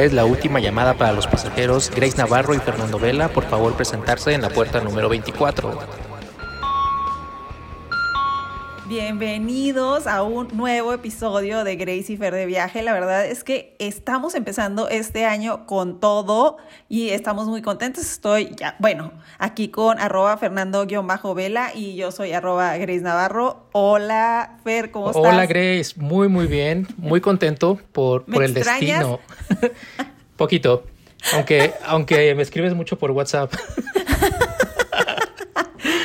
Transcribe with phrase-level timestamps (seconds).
[0.00, 3.28] Es la última llamada para los pasajeros Grace Navarro y Fernando Vela.
[3.28, 6.09] Por favor, presentarse en la puerta número 24.
[8.90, 12.82] Bienvenidos a un nuevo episodio de Grace y Fer de Viaje.
[12.82, 16.56] La verdad es que estamos empezando este año con todo
[16.88, 18.02] y estamos muy contentos.
[18.04, 23.68] Estoy ya, bueno, aquí con arroba Fernando-Vela y yo soy arroba Grace Navarro.
[23.70, 25.24] Hola, Fer, ¿cómo estás?
[25.24, 25.94] Hola, Grace.
[25.94, 26.88] Muy, muy bien.
[26.96, 29.20] Muy contento por, por el destino.
[30.36, 30.82] Poquito.
[31.32, 33.54] Aunque, aunque me escribes mucho por WhatsApp.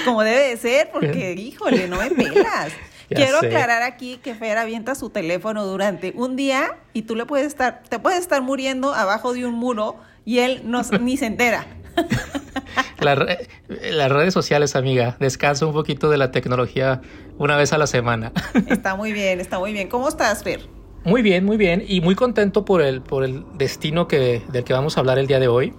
[0.05, 2.71] como debe de ser, porque híjole, no me pelas.
[3.09, 7.47] Quiero aclarar aquí que Fer avienta su teléfono durante un día y tú le puedes
[7.47, 11.67] estar, te puedes estar muriendo abajo de un muro y él no, ni se entera.
[12.99, 17.01] las redes sociales, amiga, descansa un poquito de la tecnología
[17.37, 18.31] una vez a la semana.
[18.67, 19.87] Está muy bien, está muy bien.
[19.87, 20.67] ¿Cómo estás, Fer?
[21.03, 21.83] Muy bien, muy bien.
[21.87, 25.27] Y muy contento por el, por el destino que, del que vamos a hablar el
[25.27, 25.73] día de hoy,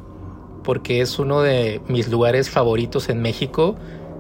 [0.63, 3.77] porque es uno de mis lugares favoritos en México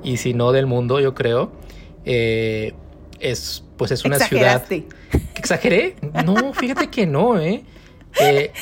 [0.06, 1.50] y si no del mundo, yo creo.
[2.04, 2.74] Eh,
[3.18, 4.64] es, pues es una ciudad.
[5.34, 5.96] ¿Exageré?
[6.24, 7.64] No, fíjate que no, ¿eh?
[8.20, 8.52] ¿eh?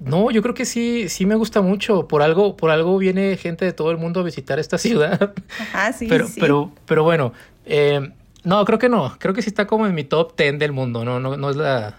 [0.00, 2.08] No, yo creo que sí, sí me gusta mucho.
[2.08, 5.34] Por algo, por algo viene gente de todo el mundo a visitar esta ciudad.
[5.72, 6.40] Ah, sí, pero, sí.
[6.40, 7.32] Pero, pero bueno,
[7.64, 8.10] eh,
[8.42, 9.14] no, creo que no.
[9.20, 11.04] Creo que sí está como en mi top 10 del mundo.
[11.04, 11.96] No, no, no es la,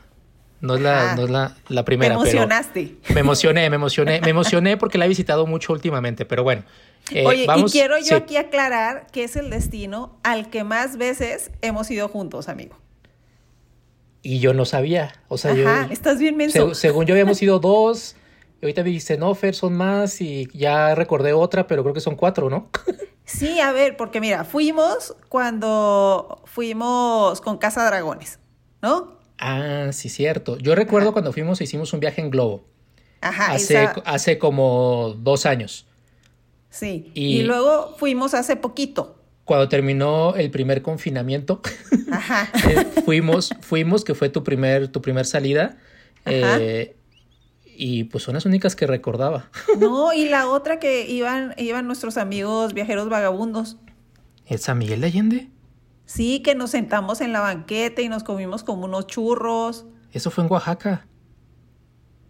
[0.64, 2.16] no es la, no es la, la primera.
[2.16, 2.96] Me emocionaste.
[3.14, 6.24] me emocioné, me emocioné, me emocioné porque la he visitado mucho últimamente.
[6.24, 6.64] Pero bueno,
[7.12, 11.52] eh, Oye, y quiero yo aquí aclarar que es el destino al que más veces
[11.62, 12.78] hemos ido juntos, amigo.
[14.22, 15.12] Y yo no sabía.
[15.28, 16.74] O sea, Ajá, estás bien menso.
[16.76, 18.16] según yo habíamos ido dos.
[18.62, 20.22] Y ahorita me dijiste, no, Fer, son más.
[20.22, 22.70] Y ya recordé otra, pero creo que son cuatro, ¿no?
[23.26, 28.40] sí, a ver, porque mira, fuimos cuando fuimos con Casa Dragones,
[28.82, 29.22] ¿no?
[29.46, 30.58] Ah, sí, cierto.
[30.58, 32.64] Yo recuerdo cuando fuimos e hicimos un viaje en globo.
[33.20, 35.86] Ajá, hace, hace como dos años.
[36.70, 37.12] Sí.
[37.14, 39.20] Y, luego fuimos hace poquito.
[39.44, 41.62] Cuando terminó el primer confinamiento,
[42.10, 42.50] Ajá.
[42.70, 45.78] Eh, fuimos, fuimos, que fue tu primer, tu primer salida.
[46.26, 46.96] Eh,
[47.66, 49.50] y pues son las únicas que recordaba.
[49.78, 53.76] No, y la otra que iban, iban nuestros amigos viajeros vagabundos.
[54.46, 55.50] ¿Es San Miguel de Allende?
[56.06, 59.86] Sí, que nos sentamos en la banqueta y nos comimos como unos churros.
[60.12, 61.06] Eso fue en Oaxaca.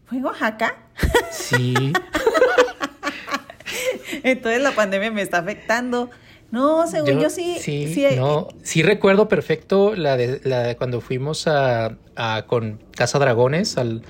[0.06, 0.76] ¿Fue en Oaxaca?
[1.32, 1.74] Sí.
[4.24, 6.10] Entonces la pandemia me está afectando.
[6.52, 7.58] No, según yo, sí.
[7.60, 11.98] Sí, no, sí recuerdo perfecto la de, la cuando fuimos a,
[12.46, 14.04] con Casa Dragones al,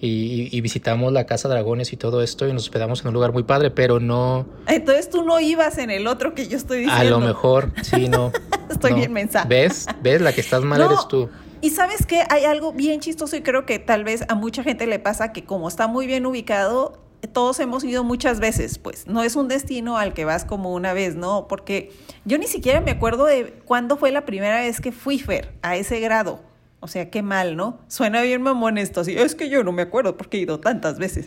[0.00, 3.42] y, visitamos la Casa Dragones y todo esto y nos hospedamos en un lugar muy
[3.42, 4.46] padre, pero no.
[4.68, 7.00] Entonces tú no ibas en el otro que yo estoy diciendo.
[7.00, 8.30] A lo mejor, sí, no.
[8.70, 9.48] estoy bien mensaje.
[9.48, 9.86] ¿Ves?
[10.02, 10.20] ¿Ves?
[10.20, 11.28] La que estás mal eres tú.
[11.60, 14.86] Y sabes que hay algo bien chistoso y creo que tal vez a mucha gente
[14.86, 17.00] le pasa que como está muy bien ubicado,
[17.32, 20.92] todos hemos ido muchas veces, pues no es un destino al que vas como una
[20.92, 21.48] vez, ¿no?
[21.48, 21.92] Porque
[22.24, 25.76] yo ni siquiera me acuerdo de cuándo fue la primera vez que fui Fer a
[25.76, 26.40] ese grado.
[26.80, 27.80] O sea, qué mal, ¿no?
[27.88, 30.98] Suena bien mamón esto, así, es que yo no me acuerdo porque he ido tantas
[30.98, 31.26] veces.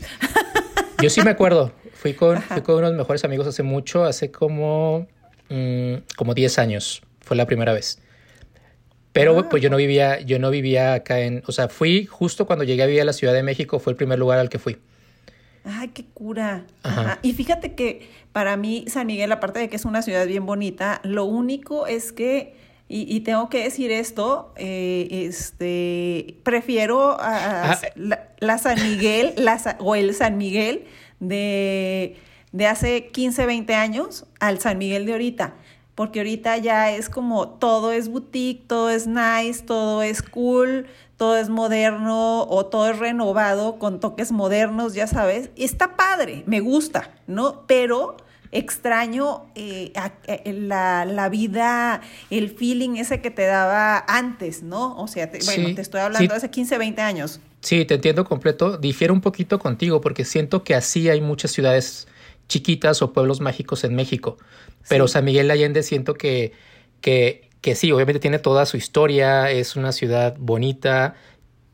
[1.02, 5.08] Yo sí me acuerdo, fui con, fui con unos mejores amigos hace mucho, hace como,
[5.50, 7.98] mm, como 10 años, fue la primera vez.
[9.14, 9.48] Pero ah.
[9.50, 12.84] pues yo no vivía, yo no vivía acá en, o sea, fui justo cuando llegué
[12.84, 14.80] a vivir a la Ciudad de México, fue el primer lugar al que fui.
[15.64, 16.66] Ay, qué cura.
[17.22, 21.00] Y fíjate que para mí San Miguel, aparte de que es una ciudad bien bonita,
[21.06, 22.54] lo único es que,
[22.90, 27.80] y, tengo que decir esto, eh, este, prefiero a, ah.
[28.42, 29.36] la, San Miguel
[29.80, 30.84] o el San Miguel
[31.22, 32.18] de,
[32.52, 35.56] de hace 15, 20 años al San Miguel de ahorita
[35.96, 40.88] porque ahorita ya es como todo es boutique, todo es nice, todo es cool,
[41.18, 45.50] todo es moderno o todo es renovado con toques modernos, ya sabes.
[45.56, 47.64] Está padre, me gusta, ¿no?
[47.68, 48.18] Pero
[48.52, 49.94] extraño eh,
[50.28, 54.98] eh, la, vida, el feeling ese que te daba antes, ¿no?
[54.98, 57.40] O sea, bueno, te estoy hablando de hace 15, 20 años.
[57.62, 58.78] Sí, te entiendo completo.
[58.78, 62.08] Difiero un poquito contigo porque siento que así hay muchas ciudades
[62.52, 64.38] chiquitas o pueblos mágicos en México.
[64.90, 66.52] Pero San Miguel Allende siento que,
[67.00, 71.16] que que sí, obviamente tiene toda su historia, es una ciudad bonita,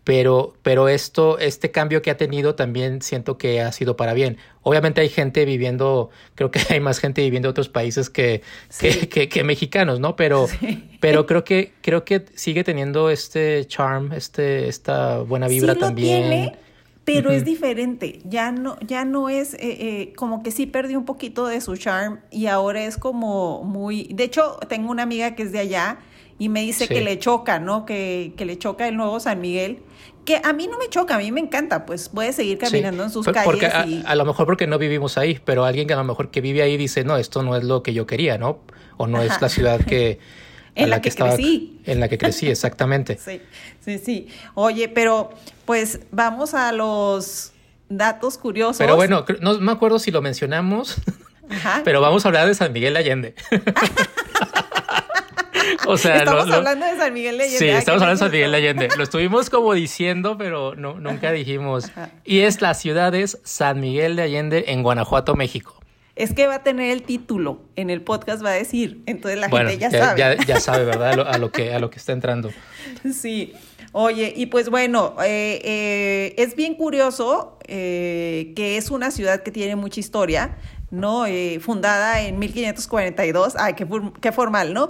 [0.04, 4.38] pero, pero esto, este cambio que ha tenido también siento que ha sido para bien.
[4.62, 8.42] Obviamente hay gente viviendo, creo que hay más gente viviendo en otros países que,
[8.80, 10.16] que, que, mexicanos, ¿no?
[10.18, 10.48] Pero,
[11.00, 16.22] pero creo que, creo que sigue teniendo este charm, este, esta buena vibra sí también.
[16.22, 16.60] Lo tiene,
[17.08, 18.20] pero es diferente.
[18.26, 21.78] Ya no, ya no es eh, eh, como que sí perdió un poquito de su
[21.78, 24.10] charm y ahora es como muy.
[24.12, 26.00] De hecho, tengo una amiga que es de allá
[26.38, 27.86] y me dice que le choca, ¿no?
[27.86, 29.80] Que, que le choca el nuevo San Miguel
[30.26, 33.10] que a mí no me choca, a mí me encanta, pues puede seguir caminando en
[33.10, 33.46] sus calles.
[33.46, 36.42] Porque a, lo mejor porque no vivimos ahí, pero alguien que a lo mejor que
[36.42, 38.60] vive ahí dice, no, esto no es lo que yo quería, ¿no?
[38.98, 40.20] O no es la ciudad que...
[40.78, 41.80] en la, que, crecí.
[41.86, 43.18] En la que crecí, exactamente.
[43.18, 43.42] sí,
[43.84, 44.28] sí, sí.
[44.54, 45.32] Oye, pero
[45.66, 47.52] pues vamos a los
[47.90, 48.78] datos curiosos.
[48.78, 50.98] Pero bueno, no me acuerdo si lo mencionamos,
[51.50, 51.82] Ajá.
[51.84, 53.36] pero vamos a hablar de San Miguel Allende.
[55.88, 57.60] o sea, estamos hablando de San Miguel de Allende.
[57.60, 58.90] Sí, estamos hablando de San Miguel de Allende.
[58.98, 61.92] Lo estuvimos como diciendo, pero no, nunca dijimos.
[62.24, 65.82] Y es la ciudad es San Miguel de Allende en Guanajuato, México.
[66.18, 69.02] Es que va a tener el título en el podcast, va a decir.
[69.06, 70.20] Entonces la gente ya, sabe.
[70.20, 71.12] Ya, ya, sabe, ¿verdad?
[71.28, 72.50] A lo, que, a lo que está entrando.
[73.14, 73.54] Sí.
[73.92, 79.52] Oye, y pues bueno, eh, eh, es bien curioso eh, que es una ciudad que
[79.52, 80.58] tiene mucha historia,
[80.92, 81.26] ¿no?
[81.60, 83.56] fundada en 1542.
[83.58, 83.88] Ay, qué,
[84.22, 84.90] qué formal, ¿no?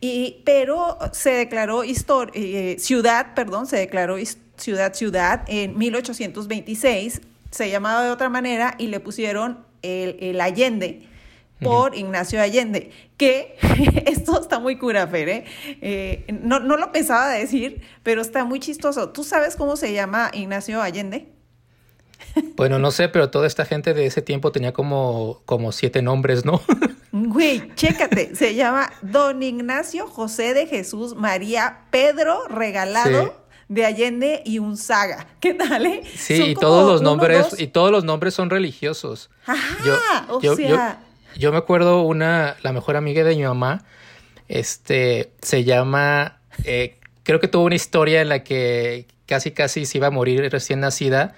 [0.00, 4.16] Y, pero se declaró eh, ciudad, perdón, se declaró
[4.56, 7.20] ciudad ciudad en 1826,
[7.50, 11.06] se llamaba de otra manera y le pusieron el, Allende
[11.60, 13.56] por Ignacio Allende, que
[14.06, 15.44] esto está muy cura, ¿eh?
[15.80, 16.24] ¿eh?
[16.42, 19.08] no, no lo pensaba decir, pero está muy chistoso.
[19.08, 21.28] ¿Tú sabes cómo se llama Ignacio Allende?
[22.56, 26.44] Bueno, no sé, pero toda esta gente de ese tiempo tenía como, como siete nombres,
[26.44, 26.60] ¿no?
[27.10, 33.47] Güey, chécate, se llama Don Ignacio José de Jesús María Pedro Regalado.
[33.68, 35.26] De Allende y Unzaga.
[35.40, 35.86] ¿Qué tal?
[35.86, 36.02] Eh?
[36.14, 39.30] Sí, y todos los nombres y todos los nombres son religiosos.
[39.46, 41.00] Ajá, yo, o sea...
[41.36, 43.84] yo, me acuerdo una la mejor amiga de mi mamá,
[44.48, 49.98] este se llama eh, creo que tuvo una historia en la que casi casi se
[49.98, 51.34] iba a morir recién nacida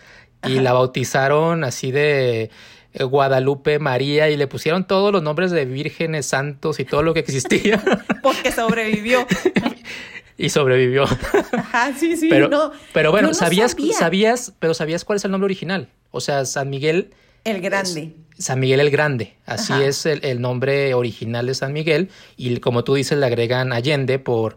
[0.46, 2.50] y la bautizaron así de
[2.92, 7.14] eh, Guadalupe María y le pusieron todos los nombres de vírgenes, santos y todo lo
[7.14, 7.82] que existía.
[8.22, 9.26] Porque sobrevivió.
[10.40, 11.04] y sobrevivió.
[11.52, 12.28] Ajá, sí, sí.
[12.30, 15.88] Pero, pero bueno, sabías, sabías, pero sabías cuál es el nombre original.
[16.10, 17.12] O sea, San Miguel.
[17.44, 18.16] El Grande.
[18.38, 19.36] San Miguel el Grande.
[19.44, 22.10] Así es el, el, nombre original de San Miguel.
[22.36, 24.56] Y como tú dices, le agregan Allende por,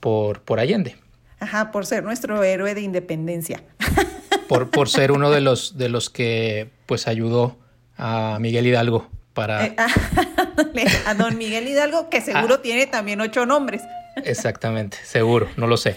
[0.00, 0.96] por, por Allende.
[1.40, 3.64] Ajá, por ser nuestro héroe de independencia.
[4.48, 7.58] Por, por ser uno de los, de los que pues ayudó
[7.96, 9.64] a Miguel Hidalgo para...
[9.64, 9.76] Eh,
[11.06, 12.62] a don Miguel Hidalgo, que seguro ah.
[12.62, 13.82] tiene también ocho nombres.
[14.16, 15.96] Exactamente, seguro, no lo sé.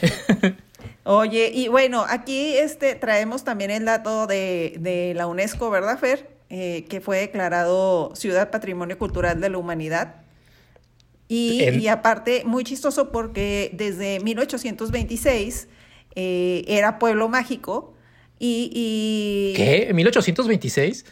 [1.04, 6.30] Oye, y bueno, aquí este, traemos también el dato de, la UNESCO, ¿verdad, Fer?
[6.50, 10.16] Eh, que fue declarado Ciudad Patrimonio Cultural de la Humanidad.
[11.28, 15.68] Y, aparte, muy chistoso porque desde 1826
[16.16, 17.96] eh, era pueblo mágico
[18.40, 19.54] y, y...
[19.56, 19.92] ¿Qué?
[19.94, 21.06] ¿1826?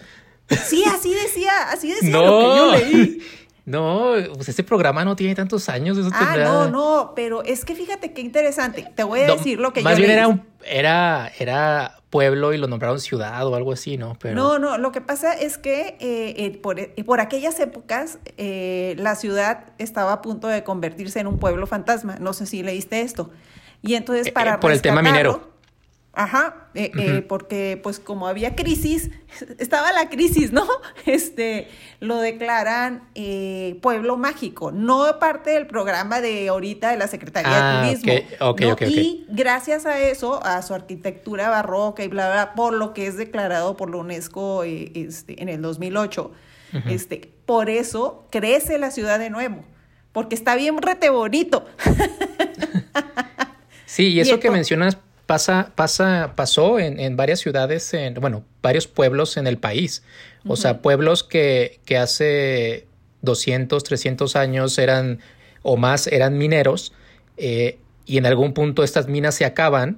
[0.50, 3.22] Sí, así decía, así decía lo que yo leí.
[3.65, 5.98] No, pues este programa no tiene tantos años.
[6.13, 8.92] ah, no, no, pero es que fíjate qué interesante.
[8.94, 12.68] Te voy a decir lo que más bien era un era era pueblo y lo
[12.68, 14.18] nombraron ciudad o algo así, ¿no?
[14.19, 14.36] Pero...
[14.36, 19.15] No, no, lo que pasa es que eh, eh, por, eh, por, aquellas épocas la
[19.15, 22.18] ciudad estaba a punto de convertirse en un pueblo fantasma.
[22.19, 23.31] No sé si leíste esto.
[23.81, 25.53] Y entonces para por el tema minero.
[26.15, 29.10] Ajá, eh, eh, porque pues como había crisis,
[29.57, 30.68] estaba la crisis, ¿no?
[31.07, 31.69] Este,
[32.00, 37.57] lo declaran eh, pueblo mágico, no parte del programa de ahorita de la Secretaría de
[37.57, 38.13] ah, Turismo.
[38.88, 43.18] y gracias a eso, a su arquitectura barroca y bla, bla, por lo que es
[43.18, 46.31] declarado por la UNESCO este, en el 2008,
[46.90, 49.64] este, por eso crece la ciudad de nuevo,
[50.11, 51.66] porque está bien rete bonito.
[53.88, 54.99] sí, y eso que mencionas
[55.33, 60.04] pasa, pasa, pasó en, en, varias ciudades, en, bueno, varios pueblos en el país.
[60.45, 62.85] O sea, pueblos que, que hace
[63.23, 65.21] 200, 300 años eran
[65.63, 66.94] o más eran mineros
[67.37, 69.97] eh, y en algún punto estas minas se acaban,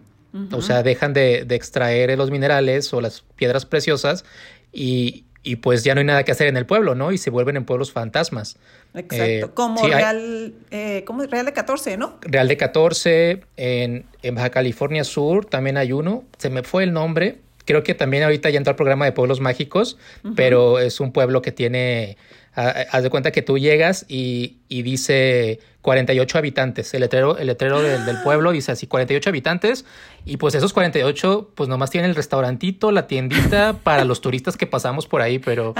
[0.51, 4.23] o sea, dejan de, de, extraer los minerales o las piedras preciosas
[4.71, 7.11] y, y pues ya no hay nada que hacer en el pueblo, ¿no?
[7.11, 8.57] Y se vuelven en pueblos fantasmas.
[8.95, 11.29] Exacto, eh, como Real, eh, ¿cómo es?
[11.29, 12.17] Real de 14, ¿no?
[12.21, 16.93] Real de 14, en, en, Baja California Sur también hay uno, se me fue el
[16.93, 19.97] nombre, creo que también ahorita ya entró al programa de pueblos mágicos,
[20.35, 22.17] pero es un pueblo que tiene
[22.55, 26.93] haz de cuenta que tú llegas y, y, dice 48 habitantes.
[26.93, 29.85] El letrero, el letrero del, del, pueblo dice así 48 habitantes.
[30.23, 34.67] Y pues esos 48, pues nomás tienen el restaurantito, la tiendita para los turistas que
[34.67, 35.73] pasamos por ahí, pero.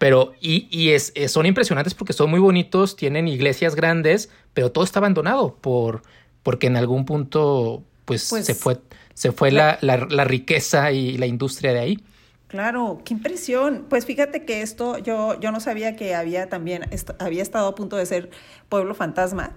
[0.00, 4.82] Pero, y, y es, son impresionantes porque son muy bonitos, tienen iglesias grandes, pero todo
[4.82, 6.00] está abandonado por,
[6.42, 8.78] porque en algún punto, pues, pues se fue,
[9.12, 11.98] se fue la, la, la riqueza y la industria de ahí.
[12.46, 13.84] Claro, qué impresión.
[13.90, 16.88] Pues fíjate que esto yo, yo no sabía que había también,
[17.18, 18.30] había estado a punto de ser
[18.70, 19.52] pueblo fantasma.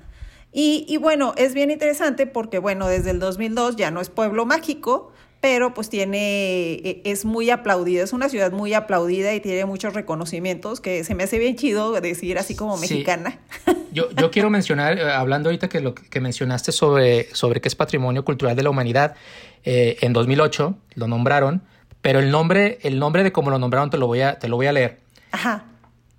[0.51, 4.45] Y, y, bueno, es bien interesante porque, bueno, desde el 2002 ya no es pueblo
[4.45, 9.65] mágico, pero pues tiene, e, es muy aplaudida, es una ciudad muy aplaudida y tiene
[9.65, 13.39] muchos reconocimientos que se me hace bien chido decir así como mexicana.
[13.91, 17.75] Yo, yo quiero mencionar, eh, hablando ahorita que lo que mencionaste sobre, sobre que es
[17.75, 19.15] patrimonio cultural de la humanidad,
[19.65, 21.61] eh, en 2008 lo nombraron,
[22.01, 24.55] pero el nombre, el nombre de cómo lo nombraron te lo voy a, te lo
[24.55, 25.01] voy a leer.
[25.33, 25.65] Ajá.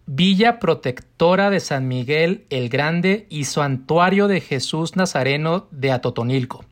[0.05, 6.67] Villa Protectora de San Miguel el Grande y Santuario de Jesús Nazareno de Atotonilco.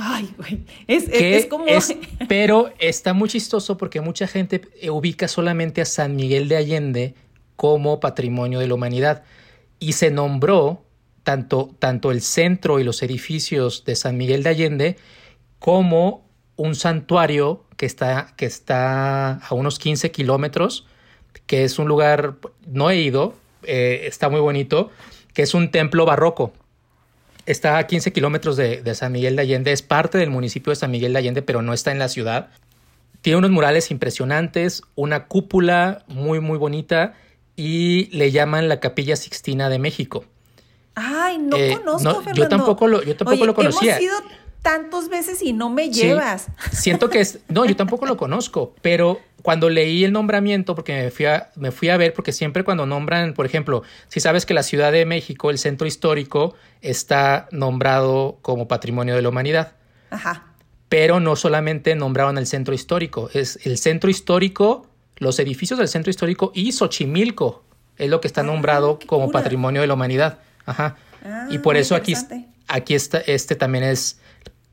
[0.00, 0.64] Ay, güey.
[0.86, 1.66] Es, como.
[2.28, 7.14] pero está muy chistoso porque mucha gente ubica solamente a San Miguel de Allende
[7.56, 9.24] como patrimonio de la humanidad.
[9.78, 10.84] Y se nombró
[11.22, 14.96] tanto, tanto el centro y los edificios de San Miguel de Allende
[15.58, 20.86] como un santuario que está, que está a unos 15 kilómetros
[21.46, 24.90] que es un lugar, no he ido, eh, está muy bonito,
[25.34, 26.52] que es un templo barroco.
[27.46, 30.90] Está a 15 kilómetros de, San Miguel de Allende, es parte del municipio de San
[30.90, 32.50] Miguel de Allende, pero no está en la ciudad.
[33.22, 37.14] Tiene unos murales impresionantes, una cúpula muy, muy bonita
[37.56, 40.24] y le llaman la Capilla Sixtina de México.
[40.94, 43.98] Ay, no eh, conozco, Yo tampoco lo, yo tampoco lo conocía
[44.62, 46.48] tantas veces y no me llevas.
[46.72, 51.10] siento que es, no, yo tampoco lo conozco, pero cuando leí el nombramiento, porque me
[51.10, 54.54] fui, a, me fui a ver, porque siempre cuando nombran, por ejemplo, si sabes que
[54.54, 59.72] la Ciudad de México, el centro histórico, está nombrado como Patrimonio de la Humanidad.
[60.10, 60.46] Ajá.
[60.88, 66.10] Pero no solamente nombraron el centro histórico, es el centro histórico, los edificios del centro
[66.10, 67.62] histórico y Xochimilco
[67.96, 70.38] es lo que está ah, nombrado como Patrimonio de la Humanidad.
[70.64, 70.96] Ajá.
[71.24, 72.14] Ah, y por eso aquí,
[72.66, 74.18] aquí está, este también es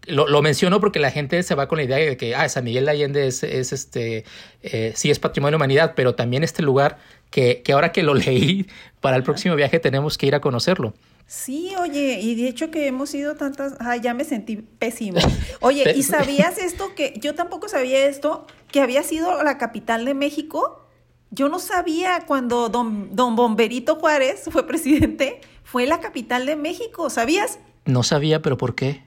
[0.08, 2.86] lo, menciono porque la gente se va con la idea de que ah, San Miguel
[2.86, 4.24] de Allende es, este,
[4.62, 6.98] eh, sí es patrimonio de la humanidad, pero también este lugar
[7.30, 8.68] que, que ahora que lo leí,
[9.02, 10.94] para el próximo viaje tenemos que ir a conocerlo.
[11.28, 15.20] Sí, oye, y de hecho que hemos ido tantas, ay, ya me sentí pésimo.
[15.60, 20.14] Oye, ¿y sabías esto que yo tampoco sabía esto, que había sido la capital de
[20.14, 20.88] México?
[21.30, 27.10] Yo no sabía cuando don, don Bomberito Juárez fue presidente, fue la capital de México,
[27.10, 27.60] ¿sabías?
[27.84, 29.07] No sabía, pero ¿por qué?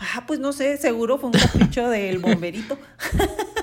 [0.00, 2.78] Ah, pues no sé, seguro fue un capricho del bomberito.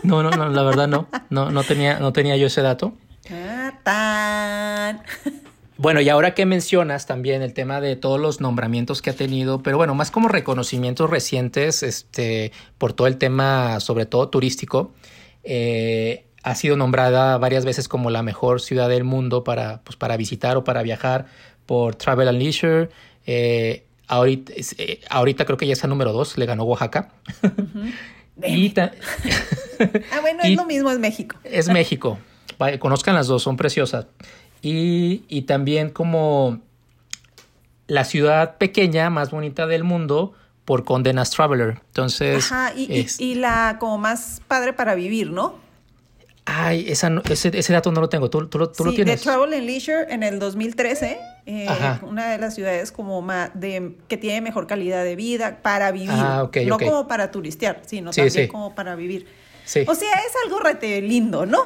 [0.04, 1.08] No, no, no, la verdad no.
[1.30, 2.94] No, no tenía, no tenía yo ese dato.
[3.32, 5.02] Ah, tan.
[5.78, 9.62] Bueno, y ahora que mencionas también el tema de todos los nombramientos que ha tenido,
[9.62, 14.94] pero bueno, más como reconocimientos recientes, este, por todo el tema, sobre todo turístico,
[15.44, 20.18] eh, ha sido nombrada varias veces como la mejor ciudad del mundo para, pues, para
[20.18, 21.26] visitar o para viajar
[21.66, 22.90] por Travel and Leisure.
[23.26, 27.10] Eh, Ahorita, eh, ahorita creo que ya está número dos, le ganó Oaxaca.
[27.44, 27.52] ah,
[30.22, 31.36] bueno, es lo mismo, es México.
[31.44, 32.20] Es México.
[32.80, 34.08] conozcan las dos, son preciosas.
[34.62, 36.62] Y, y, también como
[37.88, 40.34] la ciudad pequeña más bonita del mundo
[40.66, 41.80] por Condenas Traveler.
[41.88, 42.52] Entonces.
[42.52, 45.56] Ajá, y, y, la como más padre para vivir, ¿no?
[46.46, 48.30] Ay, esa, ese, ese dato no lo tengo.
[48.30, 49.20] ¿Tú, tú, tú sí, lo tienes?
[49.20, 51.66] De Travel and Leisure en el 2013, eh,
[52.02, 56.10] una de las ciudades como más de, que tiene mejor calidad de vida para vivir.
[56.12, 59.26] Ah, no como para turistear, sino también como para vivir.
[59.88, 61.60] O sea, es algo rete lindo, ¿no?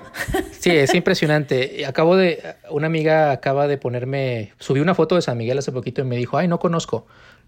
[0.59, 1.83] Sí, es impresionante.
[1.87, 6.01] Acabo de, una amiga acaba de ponerme, subí una foto de San Miguel hace poquito
[6.01, 7.07] y me dijo, ay, no conozco.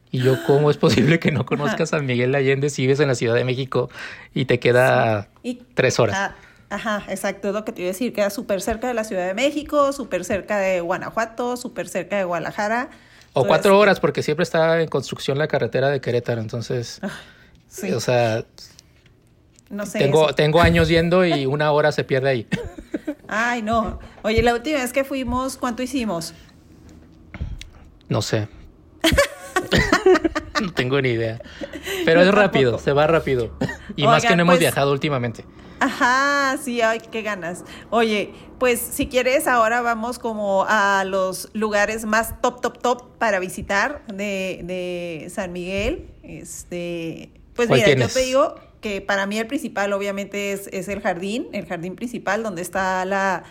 [0.10, 3.16] Y yo, ¿cómo es posible que no conozcas San Miguel Allende si vives en la
[3.16, 3.92] Ciudad de México
[4.34, 5.28] y te queda
[5.76, 6.16] tres horas?
[6.20, 6.36] Ah,
[6.74, 9.28] Ajá, exacto, es lo que te iba a decir, queda súper cerca de la Ciudad
[9.28, 12.90] de México, súper cerca de Guanajuato, súper cerca de Guadalajara.
[13.34, 17.00] O cuatro horas, porque siempre está en construcción la carretera de Querétaro, entonces,
[17.68, 17.92] sí.
[17.92, 18.44] o sea,
[19.70, 20.00] no sé.
[20.00, 22.48] Tengo, tengo años yendo y una hora se pierde ahí.
[23.28, 24.00] Ay, no.
[24.24, 26.34] Oye, la última vez que fuimos, ¿cuánto hicimos?
[28.10, 28.48] No sé.
[30.60, 31.40] no tengo ni idea.
[32.04, 33.56] Pero es rápido, se va rápido.
[33.96, 35.46] Y más que no hemos pues, viajado últimamente.
[35.80, 37.64] Ajá, sí, ay, qué ganas.
[37.90, 43.40] Oye, pues si quieres, ahora vamos como a los lugares más top, top, top para
[43.40, 46.10] visitar de, de San Miguel.
[46.24, 51.02] Este, pues mira, yo te digo que para mí el principal obviamente es, es el
[51.02, 53.44] jardín, el jardín principal donde está la,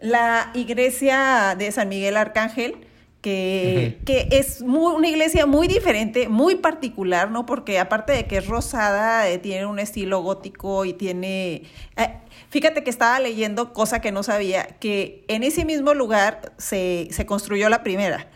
[0.00, 2.86] la iglesia de San Miguel Arcángel
[3.20, 7.44] que, que es muy, una iglesia muy diferente, muy particular, ¿no?
[7.46, 11.64] Porque aparte de que es rosada, eh, tiene un estilo gótico y tiene...
[11.96, 12.14] Eh,
[12.48, 17.26] fíjate que estaba leyendo, cosa que no sabía, que en ese mismo lugar se, se
[17.26, 18.28] construyó la primera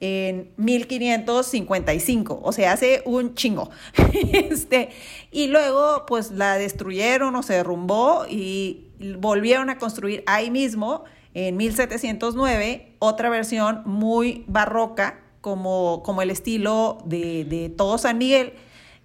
[0.00, 3.70] en 1555, o sea, hace un chingo.
[4.32, 4.88] este,
[5.30, 8.86] y luego, pues la destruyeron o se derrumbó y
[9.18, 16.98] volvieron a construir ahí mismo en 1709 otra versión muy barroca como, como el estilo
[17.04, 18.54] de, de todo San Miguel.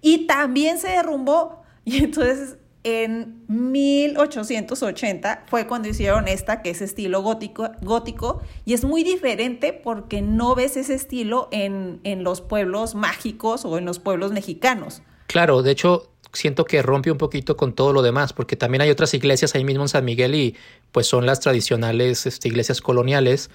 [0.02, 1.62] Y también se derrumbó.
[1.88, 8.84] Y entonces en 1880 fue cuando hicieron esta, que es estilo gótico, gótico, y es
[8.84, 13.98] muy diferente porque no ves ese estilo en, en los pueblos mágicos o en los
[13.98, 15.02] pueblos mexicanos.
[15.26, 18.90] Claro, de hecho, siento que rompe un poquito con todo lo demás, porque también hay
[18.90, 20.56] otras iglesias ahí mismo en San Miguel y
[20.92, 23.50] pues son las tradicionales este, iglesias coloniales,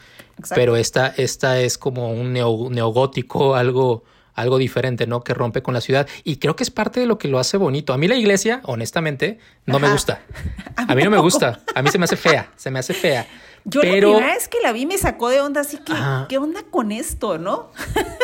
[0.54, 5.24] pero esta, esta es como un neogótico, algo algo diferente, ¿no?
[5.24, 6.08] Que rompe con la ciudad.
[6.24, 7.94] Y creo que es parte de lo que lo hace bonito.
[7.94, 10.22] A mí la iglesia, honestamente, no me gusta.
[10.76, 11.62] A mí, no me gusta.
[11.76, 13.28] A mí se me hace fea, se me hace fea.
[13.66, 14.12] Yo pero...
[14.12, 15.94] la primera vez que la vi me sacó de onda, así que,
[16.28, 17.72] ¿qué onda con esto, no?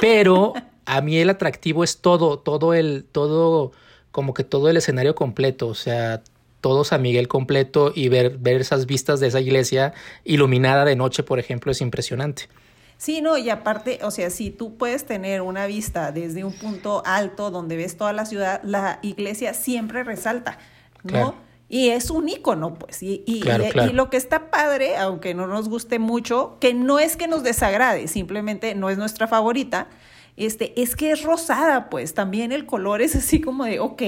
[0.02, 0.54] pero
[0.86, 3.72] a mí el atractivo es todo, todo el, todo,
[4.18, 6.24] como que todo el escenario completo, o sea,
[6.60, 9.94] todo San Miguel completo y ver, ver esas vistas de esa iglesia
[10.24, 12.50] iluminada de noche, por ejemplo, es impresionante.
[12.98, 17.04] Sí, no, y aparte, o sea, si tú puedes tener una vista desde un punto
[17.06, 20.58] alto donde ves toda la ciudad, la iglesia siempre resalta,
[21.04, 21.36] ¿no?
[21.70, 23.04] Y es un ícono, pues.
[23.04, 27.18] Y, y, y, lo que está padre, aunque no nos guste mucho, que no es
[27.18, 29.90] que nos desagrade, simplemente no es nuestra favorita,
[30.38, 32.14] este, es que es rosada, pues.
[32.14, 34.02] También el color es así como de, ok,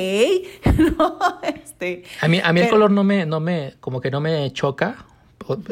[0.97, 1.19] ¿no?
[1.43, 4.51] Este, a mí, a mí el color no me, no me, como que no me
[4.53, 5.05] choca.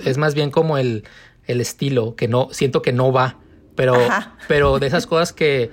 [0.04, 1.04] Es más bien como el,
[1.46, 3.38] el estilo, que no, siento que no va,
[3.76, 3.96] pero,
[4.48, 5.70] pero de esas cosas que,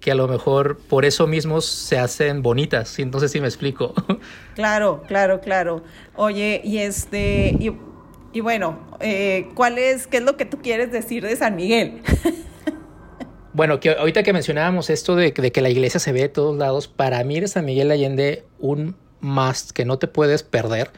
[0.00, 3.94] que a lo mejor por eso mismo se hacen bonitas, entonces sí me explico.
[4.54, 5.82] Claro, claro, claro.
[6.16, 7.56] Oye, y este,
[8.32, 12.02] y, bueno, eh, ¿cuál es, qué es lo que tú quieres decir de San Miguel?
[13.52, 16.56] Bueno, que ahorita que mencionábamos esto de, de, que la iglesia se ve de todos
[16.56, 20.90] lados, para mí es San Miguel Allende un must que no te puedes perder,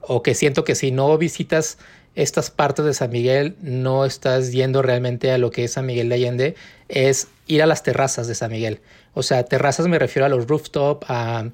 [0.00, 1.78] o que siento que si no visitas
[2.14, 6.08] estas partes de San Miguel no estás yendo realmente a lo que es San Miguel
[6.08, 6.54] de Allende,
[6.88, 8.80] es ir a las terrazas de San Miguel.
[9.14, 11.50] O sea, terrazas me refiero a los rooftop, a,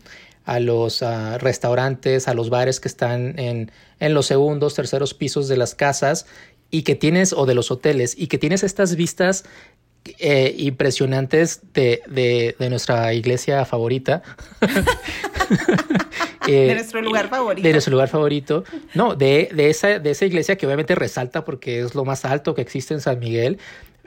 [0.61, 1.05] los
[1.39, 6.27] restaurantes, a los bares que están en, en los segundos, terceros pisos de las casas
[6.71, 9.45] y que tienes, o de los hoteles, y que tienes estas vistas
[10.19, 14.23] eh, impresionantes de, de, de, nuestra iglesia favorita.
[16.47, 17.67] de nuestro lugar favorito.
[17.67, 18.65] De nuestro lugar favorito.
[18.95, 22.55] No, de, de, esa, de esa iglesia que obviamente resalta porque es lo más alto
[22.55, 23.59] que existe en San Miguel.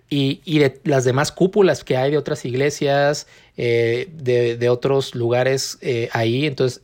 [0.10, 5.16] Y, y de las demás cúpulas que hay de otras iglesias, eh, de, de, otros
[5.16, 6.46] lugares eh, ahí.
[6.46, 6.82] Entonces,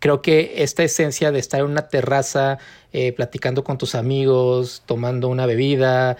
[0.00, 2.58] creo que esta esencia de estar en una terraza,
[2.92, 6.16] eh, platicando con tus amigos, tomando una bebida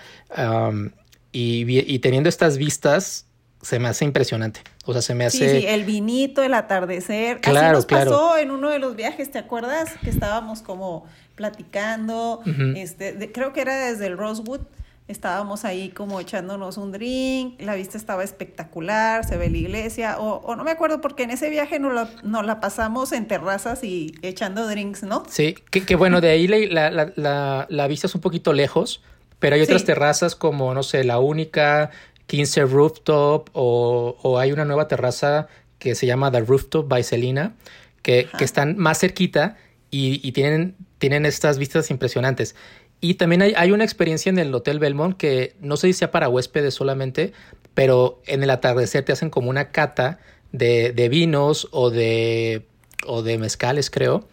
[1.33, 3.27] y, y, teniendo estas vistas,
[3.63, 4.61] se me hace impresionante.
[4.85, 5.51] O sea, se me hace.
[5.51, 7.41] Sí, sí, el vinito, el atardecer.
[7.41, 9.91] Claro, Así nos pasó en uno de los viajes, ¿te acuerdas?
[10.03, 12.43] Que estábamos como platicando.
[12.77, 14.61] este, creo que era desde el Rosewood.
[15.09, 20.55] Estábamos ahí como echándonos un drink, la vista estaba espectacular, se ve la iglesia, o,
[20.55, 24.15] no me acuerdo porque en ese viaje nos la, nos la pasamos en terrazas y
[24.23, 25.25] echando drinks, ¿no?
[25.29, 29.03] Sí, que, bueno, de ahí la, la, la, la, vista es un poquito lejos,
[29.41, 31.91] pero hay otras terrazas como, no sé, la única,
[32.27, 35.49] 15 Rooftop o, hay una nueva terraza
[35.81, 37.55] que se llama The Rooftop by Celina,
[38.03, 39.57] que, que están más cerquita
[39.91, 42.55] y, tienen, tienen estas vistas impresionantes.
[43.01, 46.11] Y también hay, hay, una experiencia en el Hotel Belmont que no sé si sea
[46.11, 47.33] para huéspedes solamente,
[47.75, 50.21] pero en el atardecer te hacen como una cata
[50.53, 52.67] de, de vinos o de,
[53.07, 54.29] o de mezcales, creo.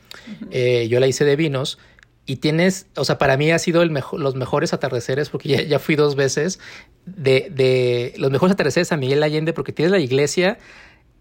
[0.51, 1.77] Eh, yo la hice de vinos
[2.27, 5.79] y tienes, o sea, para mí ha sido el los mejores atardeceres, porque ya, ya
[5.79, 6.59] fui dos veces,
[7.05, 10.59] de, de, los mejores atardeceres a Miguel Allende, porque tienes la iglesia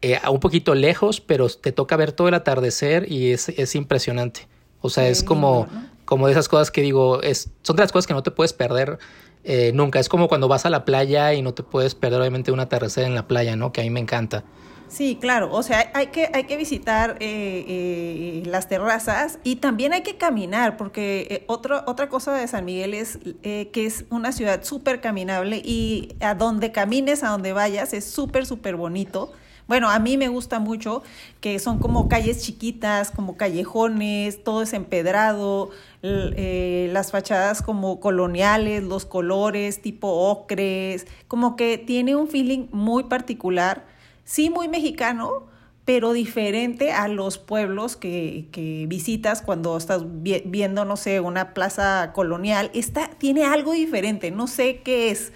[0.03, 4.49] eh, un poquito lejos, pero te toca ver todo el atardecer y es, es impresionante.
[4.81, 5.69] O sea, es como,
[6.05, 8.53] como de esas cosas que digo, es, son de las cosas que no te puedes
[8.53, 8.99] perder
[9.45, 10.01] eh, nunca.
[10.01, 13.05] Es como cuando vas a la playa y no te puedes perder obviamente un atardecer
[13.05, 13.73] en la playa, ¿no?
[13.73, 14.45] Que a mí me encanta.
[14.89, 19.93] Sí, claro, o sea, hay que, hay que visitar eh, eh, las terrazas y también
[19.93, 24.63] hay que caminar, porque eh, otra cosa de San Miguel es que es una ciudad
[24.63, 29.33] súper caminable y a donde camines, a donde vayas, es súper, súper bonito.
[29.67, 31.03] Bueno, a mí me gusta mucho
[31.41, 35.71] que son como calles chiquitas, como callejones, todo es empedrado,
[36.03, 43.96] las fachadas como coloniales, los colores tipo ocres, como que tiene un feeling muy particular
[44.27, 45.47] sí muy mexicano,
[45.87, 52.11] pero diferente a los pueblos que, que visitas cuando estás viendo, no sé, una plaza
[52.13, 52.71] colonial.
[52.75, 55.33] Esta tiene algo diferente, no sé qué es.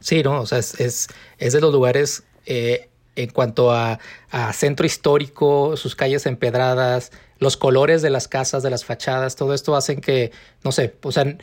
[0.00, 1.08] Sí, no, o sea, es, es,
[1.38, 3.98] es de los lugares eh, en cuanto a,
[4.30, 9.52] a, centro histórico, sus calles empedradas, los colores de las casas, de las fachadas, todo
[9.52, 10.32] esto hacen que,
[10.64, 11.36] no sé, o sea,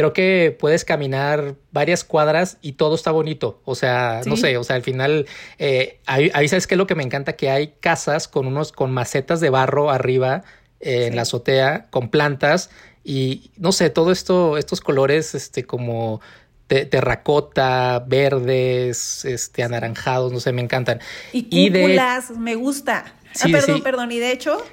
[0.00, 3.60] creo que puedes caminar varias cuadras y todo está bonito.
[3.66, 5.26] O sea, no sé, o sea, al final,
[5.58, 8.92] eh, ahí, sabes qué es lo que me encanta, que hay casas con unos, con
[8.92, 10.42] macetas de barro arriba
[10.80, 12.70] eh, en la azotea, con plantas
[13.04, 16.22] y no sé, todo esto, estos colores, este, como
[16.66, 21.00] terracota, verdes, este, anaranjados, no sé, me encantan.
[21.30, 23.16] Y cúpulas, me gusta.
[23.38, 24.64] ah, perdón, perdón, y de hecho...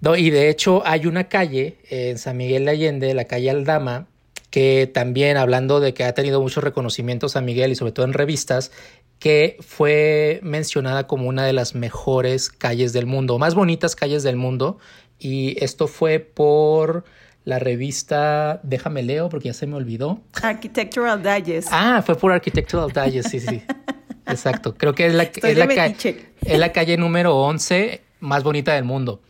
[0.00, 4.08] No, y de hecho hay una calle en San Miguel de Allende, la calle Aldama,
[4.50, 8.12] que también hablando de que ha tenido muchos reconocimientos a Miguel y sobre todo en
[8.12, 8.72] revistas,
[9.18, 14.36] que fue mencionada como una de las mejores calles del mundo, más bonitas calles del
[14.36, 14.78] mundo.
[15.18, 17.04] Y esto fue por
[17.44, 20.20] la revista, déjame leo porque ya se me olvidó.
[20.42, 21.68] Architectural Digest.
[21.72, 23.62] Ah, fue por Architectural Digest, sí, sí.
[24.26, 24.74] Exacto.
[24.74, 25.94] Creo que es la, es la,
[26.42, 29.22] es la calle número 11 más bonita del mundo.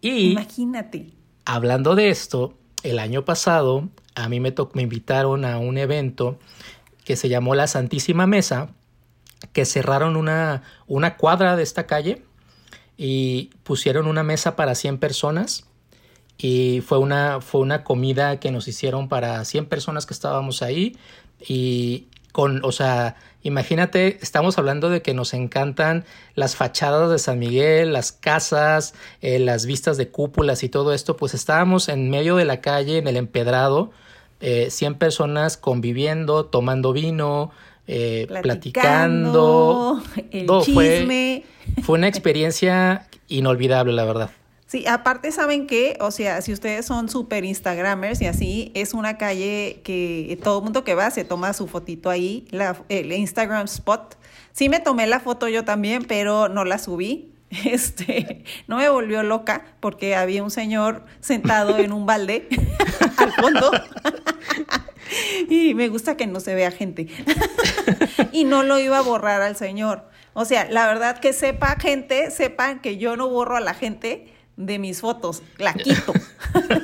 [0.00, 1.08] Y imagínate.
[1.44, 6.38] Hablando de esto, el año pasado a mí me, me invitaron a un evento
[7.04, 8.70] que se llamó La Santísima Mesa,
[9.52, 12.22] que cerraron una, una cuadra de esta calle
[12.96, 15.66] y pusieron una mesa para 100 personas
[16.38, 20.96] y fue una, fue una comida que nos hicieron para 100 personas que estábamos ahí
[21.46, 27.38] y con, o sea, imagínate, estamos hablando de que nos encantan las fachadas de San
[27.38, 28.92] Miguel, las casas,
[29.22, 32.98] eh, las vistas de cúpulas y todo esto, pues estábamos en medio de la calle,
[32.98, 33.92] en el empedrado,
[34.40, 37.52] eh, 100 personas conviviendo, tomando vino,
[37.86, 41.44] eh, platicando, el chisme.
[41.76, 44.30] Fue, fue una experiencia inolvidable, la verdad.
[44.74, 49.18] Sí, aparte saben que, o sea, si ustedes son super Instagramers y así, es una
[49.18, 53.66] calle que todo el mundo que va se toma su fotito ahí, la, el Instagram
[53.66, 54.18] spot.
[54.50, 57.30] Sí me tomé la foto yo también, pero no la subí.
[57.64, 62.48] Este, no me volvió loca porque había un señor sentado en un balde
[63.16, 63.70] al fondo.
[65.48, 67.06] y me gusta que no se vea gente.
[68.32, 70.10] y no lo iba a borrar al señor.
[70.32, 74.33] O sea, la verdad que sepa gente, sepan que yo no borro a la gente
[74.56, 76.12] de mis fotos, la quito.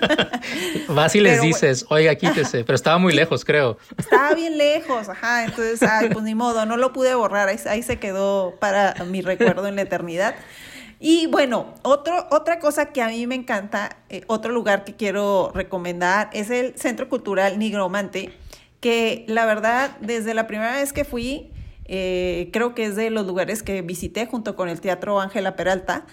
[0.88, 3.78] Vas y les dices, oiga, quítese, pero estaba muy lejos, creo.
[3.96, 7.98] Estaba bien lejos, ajá, entonces, ay, pues ni modo, no lo pude borrar, ahí, se
[7.98, 10.34] quedó para mi recuerdo en la eternidad.
[10.98, 15.50] Y bueno, otro, otra cosa que a mí me encanta, eh, otro lugar que quiero
[15.54, 18.32] recomendar es el Centro Cultural Nigromante,
[18.80, 21.52] que la verdad, desde la primera vez que fui,
[21.86, 26.04] eh, creo que es de los lugares que visité junto con el Teatro Ángela Peralta.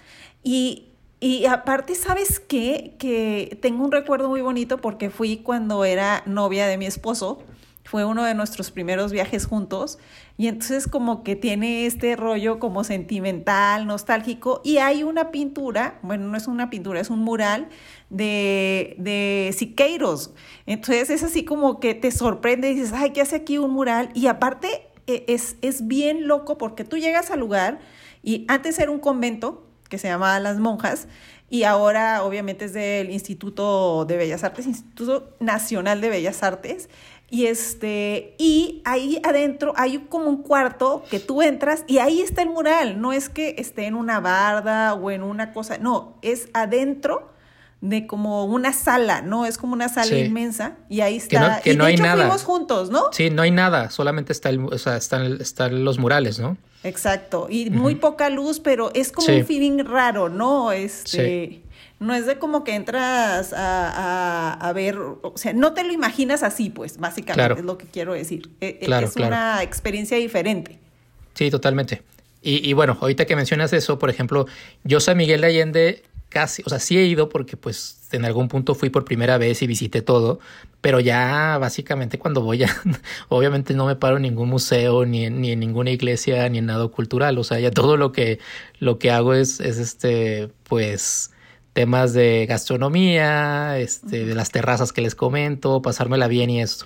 [0.42, 0.88] Y
[1.20, 2.96] y aparte, ¿sabes qué?
[3.00, 7.40] Que tengo un recuerdo muy bonito porque fui cuando era novia de mi esposo.
[7.84, 9.98] Fue uno de nuestros primeros viajes juntos.
[10.38, 14.62] Y entonces como que tiene este rollo como sentimental, nostálgico.
[14.64, 17.70] Y hay una pintura, bueno, no es una pintura, es un mural
[18.12, 20.34] de, de Siqueiros.
[20.68, 24.10] Entonces es así como que te sorprende y dices, ay, ¿qué hace aquí un mural?
[24.14, 27.80] Y aparte e, es, es bien loco porque tú llegas al lugar
[28.22, 31.08] y antes era un convento que se llama Las Monjas,
[31.50, 36.90] y ahora obviamente es del Instituto de Bellas Artes, Instituto Nacional de Bellas Artes.
[37.30, 42.42] Y este, y ahí adentro hay como un cuarto que tú entras y ahí está
[42.42, 43.02] el mural.
[43.02, 47.34] No es que esté en una barda o en una cosa, no, es adentro
[47.82, 49.46] de como una sala, ¿no?
[49.46, 51.62] Es como una sala inmensa y ahí está.
[51.62, 53.06] Que no, y de hecho fuimos juntos, ¿no?
[53.12, 56.58] Sí, no hay nada, solamente está el, o sea, están, están los murales, ¿no?
[56.84, 60.72] Exacto, y muy poca luz, pero es como un feeling raro, ¿no?
[60.72, 61.62] Este,
[62.00, 66.70] no es de como que entras a, ver, o sea, no te lo imaginas así,
[66.70, 68.50] pues, básicamente es lo que quiero decir.
[68.62, 70.80] E, e, es una experiencia diferente.
[71.34, 72.02] Sí, totalmente.
[72.42, 74.46] Y, y, bueno, ahorita que mencionas eso, por ejemplo,
[74.84, 76.04] yo San Miguel de Allende
[76.38, 79.64] casi, o sea, sí he ido porque pues en algún punto fui por primera vez
[79.64, 80.40] y visité todo,
[80.82, 82.64] pero ya básicamente cuando voy
[83.30, 86.68] obviamente no me paro en ningún museo, ni en, ni en ninguna iglesia, ni en
[86.68, 88.38] nada cultural, o sea, ya todo lo que,
[88.78, 91.32] lo que hago es, es este, pues
[91.74, 96.86] temas de gastronomía, este, de las terrazas que les comento, pasármela bien y esto.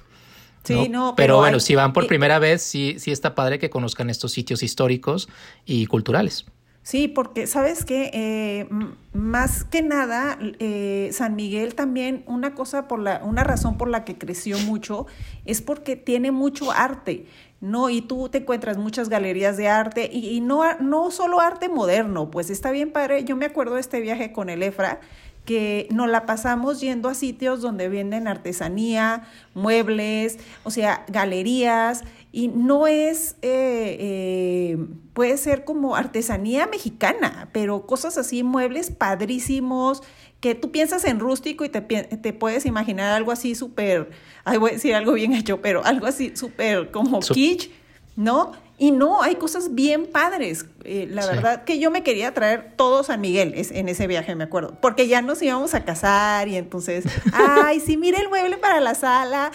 [0.63, 4.09] Sí, no, pero, bueno, si van por primera vez, sí, sí está padre que conozcan
[4.09, 5.27] estos sitios históricos
[5.65, 6.45] y culturales.
[6.83, 8.67] Sí, porque sabes que eh,
[9.13, 14.03] más que nada, eh, San Miguel también, una cosa por la, una razón por la
[14.03, 15.05] que creció mucho
[15.45, 17.27] es porque tiene mucho arte,
[17.59, 17.91] ¿no?
[17.91, 22.49] Y tú te encuentras muchas galerías de arte y, no, no solo arte moderno, pues
[22.49, 23.23] está bien padre.
[23.25, 25.01] Yo me acuerdo de este viaje con el EFRA
[25.45, 32.47] que nos la pasamos yendo a sitios donde venden artesanía, muebles, o sea, galerías, y
[32.47, 34.77] no es, eh, eh,
[35.13, 40.01] puede ser como artesanía mexicana, pero cosas así, muebles padrísimos,
[40.39, 44.11] que tú piensas en rústico y te, te puedes imaginar algo así súper,
[44.43, 47.69] ay, voy a decir algo bien hecho, pero algo así súper como kitsch,
[48.15, 48.53] ¿no?
[48.81, 50.65] Y no, hay cosas bien padres.
[50.85, 54.43] Eh, la verdad que yo me quería traer todo San Miguel en ese viaje, me
[54.43, 54.75] acuerdo.
[54.81, 58.95] Porque ya nos íbamos a casar y entonces, ay, sí, mire el mueble para la
[58.95, 59.51] sala.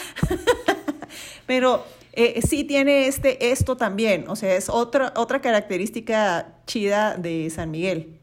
[1.46, 1.84] Pero
[2.16, 4.24] eh, sí tiene este, esto también.
[4.28, 8.16] O sea, es otra, otra característica chida de San Miguel.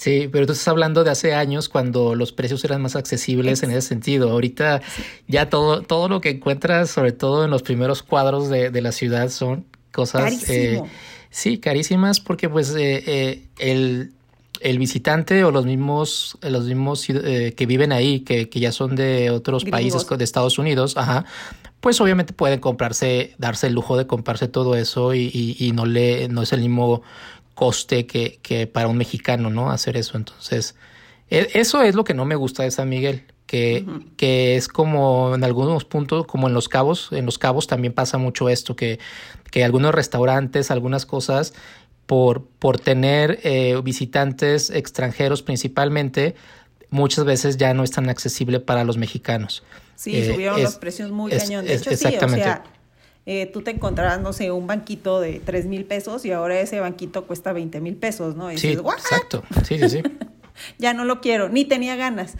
[0.00, 3.70] Sí, pero tú estás hablando de hace años cuando los precios eran más accesibles en
[3.70, 4.30] ese sentido.
[4.30, 4.80] Ahorita
[5.28, 8.92] ya todo, todo lo que encuentras, sobre todo en los primeros cuadros de, de la
[8.92, 10.48] ciudad, son cosas...
[10.48, 10.80] Eh,
[11.28, 14.12] sí, carísimas porque pues eh, eh, el,
[14.60, 19.30] el, visitante o los mismos, los mismos que viven ahí, que, que, ya son de
[19.30, 21.26] otros países de Estados Unidos, ajá,
[21.80, 26.28] pues obviamente pueden comprarse, darse el lujo de comprarse todo eso y, y, no le,
[26.28, 27.02] no es el mismo
[27.54, 29.70] coste que, que, para un mexicano, ¿no?
[29.70, 30.16] Hacer eso.
[30.16, 30.76] Entonces,
[31.30, 33.84] e, eso es lo que no me gusta de San Miguel que,
[34.16, 38.16] que es como en algunos puntos, como en los cabos, en los cabos también pasa
[38.16, 39.00] mucho esto, que,
[39.50, 41.52] que algunos restaurantes, algunas cosas,
[42.06, 46.36] por, por tener eh, visitantes extranjeros principalmente,
[46.90, 49.64] muchas veces ya no es tan accesible para los mexicanos.
[50.00, 51.66] Sí, eh, subieron los precios muy cañón.
[51.66, 52.62] De hecho, sí, o sea,
[53.26, 56.80] eh, tú te encontrarás, no sé, un banquito de 3 mil pesos y ahora ese
[56.80, 58.48] banquito cuesta 20 mil pesos, ¿no?
[58.56, 59.42] sí, exacto.
[59.62, 60.02] Sí, sí, sí.
[60.78, 62.38] ya no lo quiero, ni tenía ganas.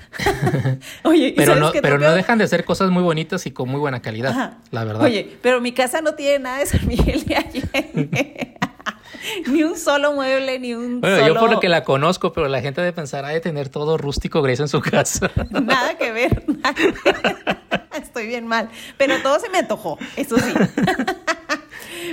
[1.05, 4.01] Oye, pero no, pero no dejan de ser cosas muy bonitas y con muy buena
[4.01, 5.03] calidad, la verdad.
[5.03, 8.57] Oye, pero mi casa no tiene nada de San Miguel de Allende.
[9.47, 12.61] ni un solo mueble, ni un bueno, yo por lo que la conozco, pero la
[12.61, 15.31] gente debe pensar, hay de tener todo rústico gris en su casa.
[15.51, 16.45] nada que ver,
[17.95, 18.71] Estoy bien mal.
[18.97, 20.53] Pero todo se me antojó, eso sí.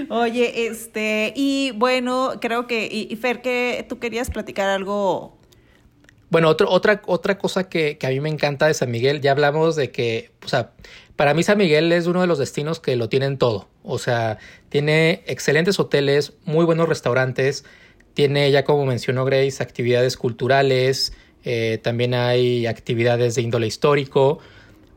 [0.10, 5.37] Oye, este, y bueno, creo que, y, Fer, que tú querías platicar algo
[6.30, 9.92] bueno, otra, otra cosa que, a mí me encanta de San Miguel, ya hablamos de
[9.92, 10.72] que, o sea,
[11.16, 13.70] para mí San Miguel es uno de los destinos que lo tienen todo.
[13.84, 14.38] O sea,
[14.70, 17.64] tiene excelentes hoteles, muy buenos restaurantes,
[18.14, 21.14] tiene, ya como mencionó Grace, actividades culturales,
[21.46, 24.40] eh, también hay actividades de índole histórico,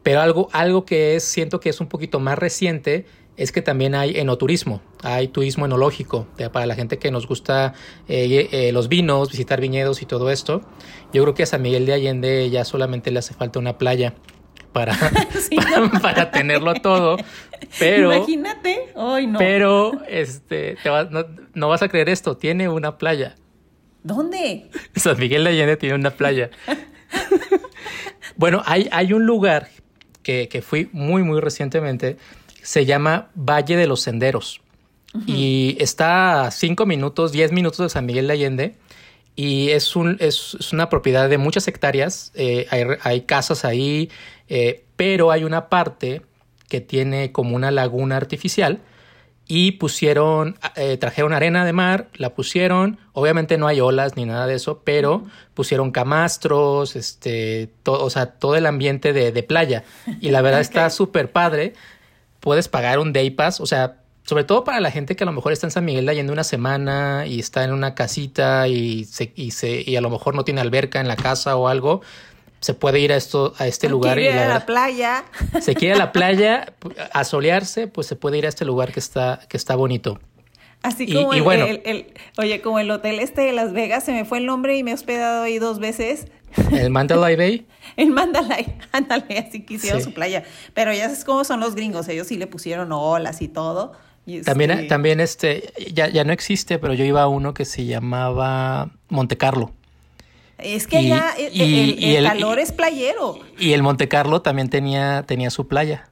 [0.03, 3.95] pero algo, algo que es, siento que es un poquito más reciente es que también
[3.95, 7.75] hay enoturismo, hay turismo enológico, para la gente que nos gusta
[8.09, 10.63] eh, eh, los vinos, visitar viñedos y todo esto.
[11.13, 14.15] Yo creo que a San Miguel de Allende ya solamente le hace falta una playa
[14.73, 14.95] para,
[16.03, 17.17] para, tenerlo todo.
[17.79, 18.15] Pero.
[18.15, 18.93] Imagínate.
[18.95, 19.39] Hoy no.
[19.39, 22.37] Pero este, te no, no, vas a creer esto.
[22.37, 23.37] Tiene una playa.
[24.03, 24.71] ¿Dónde?
[24.97, 26.51] San Miguel de Allende tiene una playa.
[28.37, 29.69] bueno, hay, hay un lugar
[30.23, 32.17] que, que fui muy, muy recientemente
[32.63, 34.61] se llama Valle de los Senderos.
[35.27, 38.75] Y está a 5 minutos, 10 minutos de San Miguel de Allende.
[39.35, 42.33] Y es, un, es, una propiedad de muchas hectáreas.
[42.35, 42.67] Eh,
[43.03, 44.11] hay, casas ahí,
[44.49, 46.23] eh, pero hay una parte
[46.69, 48.81] que tiene como una laguna artificial.
[49.49, 53.01] Y pusieron, eh, trajeron arena de mar, la pusieron.
[53.13, 58.55] Obviamente no hay olas ni nada de eso, pero pusieron camastros, este, o sea, todo
[58.55, 59.83] el ambiente de, de playa.
[60.21, 61.73] Y la verdad está súper padre
[62.41, 65.33] puedes pagar un day pass, o sea, sobre todo para la gente que a lo
[65.33, 69.05] mejor está en San Miguel de Allende una semana y está en una casita y,
[69.05, 72.03] se, y, se, y a lo mejor no tiene alberca en la casa o algo,
[72.61, 75.25] se puede ir a esto a este lugar y ir a la playa.
[75.61, 76.75] Se quiere a la playa
[77.13, 80.21] a solearse, pues se puede ir a este lugar que está que está bonito.
[80.83, 84.25] Así como el, bueno, el, oye, como el hotel este de Las Vegas, se me
[84.25, 86.27] fue el nombre y me he hospedado ahí dos veces.
[86.73, 87.67] ¿El Mandalay Bay?
[87.97, 90.45] el Mandalay, ándale, así que hicieron su playa.
[90.75, 93.93] Pero ya sabes cómo son los gringos, ellos sí le pusieron olas y todo.
[94.45, 97.87] También, este también este, ya, ya no existe, pero yo iba a uno que se
[97.87, 99.73] llamaba Monte Carlo.
[100.59, 103.39] Es que allá el, calor es playero.
[103.59, 106.11] Y el Monte Carlo también tenía, tenía su playa.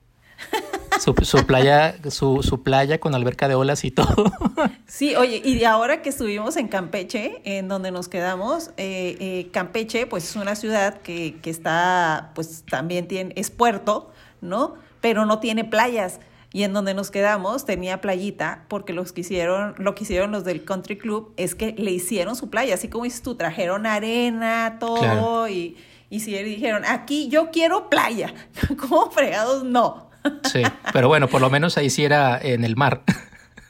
[0.98, 1.14] Su,
[1.46, 4.32] playa, su, su, playa con alberca de olas y todo.
[4.86, 10.06] Sí, oye, y ahora que estuvimos en Campeche, en donde nos quedamos, eh, eh, Campeche,
[10.06, 14.74] pues es una ciudad que, que está, pues también tiene, es puerto, ¿no?
[15.00, 16.20] Pero no tiene playas.
[16.52, 20.44] Y en donde nos quedamos tenía playita porque los que hicieron, lo que hicieron los
[20.44, 24.78] del country club es que le hicieron su playa, así como dices tú, trajeron arena,
[24.80, 25.76] todo y,
[26.08, 28.32] y si dijeron, aquí yo quiero playa,
[28.80, 30.07] como fregados no,
[30.52, 33.02] Sí, pero bueno, por lo menos ahí sí era en el mar.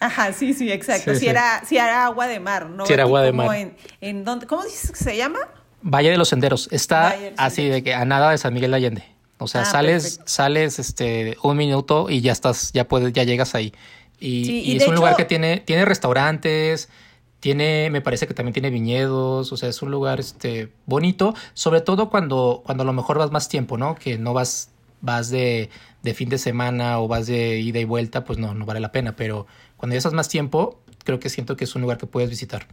[0.00, 1.14] Ajá, sí, sí, exacto.
[1.14, 2.86] si, Era, si era agua de mar, ¿no?
[2.86, 3.54] Si era agua de mar.
[3.56, 5.40] En, en ¿Cómo dices que se llama?
[5.82, 6.68] Valle de los Senderos.
[6.70, 9.04] Está así de que a nada de San Miguel de Allende.
[9.38, 13.54] O sea, ah, sales, sales este un minuto y ya estás, ya puedes, ya llegas
[13.54, 13.72] ahí.
[14.20, 16.88] Y, es un lugar que tiene, tiene restaurantes,
[17.38, 21.80] tiene, me parece que también tiene viñedos, o sea, es un lugar este bonito, sobre
[21.80, 23.94] todo cuando, cuando a lo mejor vas más tiempo, ¿no?
[23.94, 25.70] Que no vas, vas de,
[26.02, 28.92] de fin de semana o vas de ida y vuelta, pues no, no vale la
[28.92, 29.16] pena.
[29.16, 32.30] Pero cuando ya estás más tiempo, creo que siento que es un lugar que puedes
[32.30, 32.66] visitar.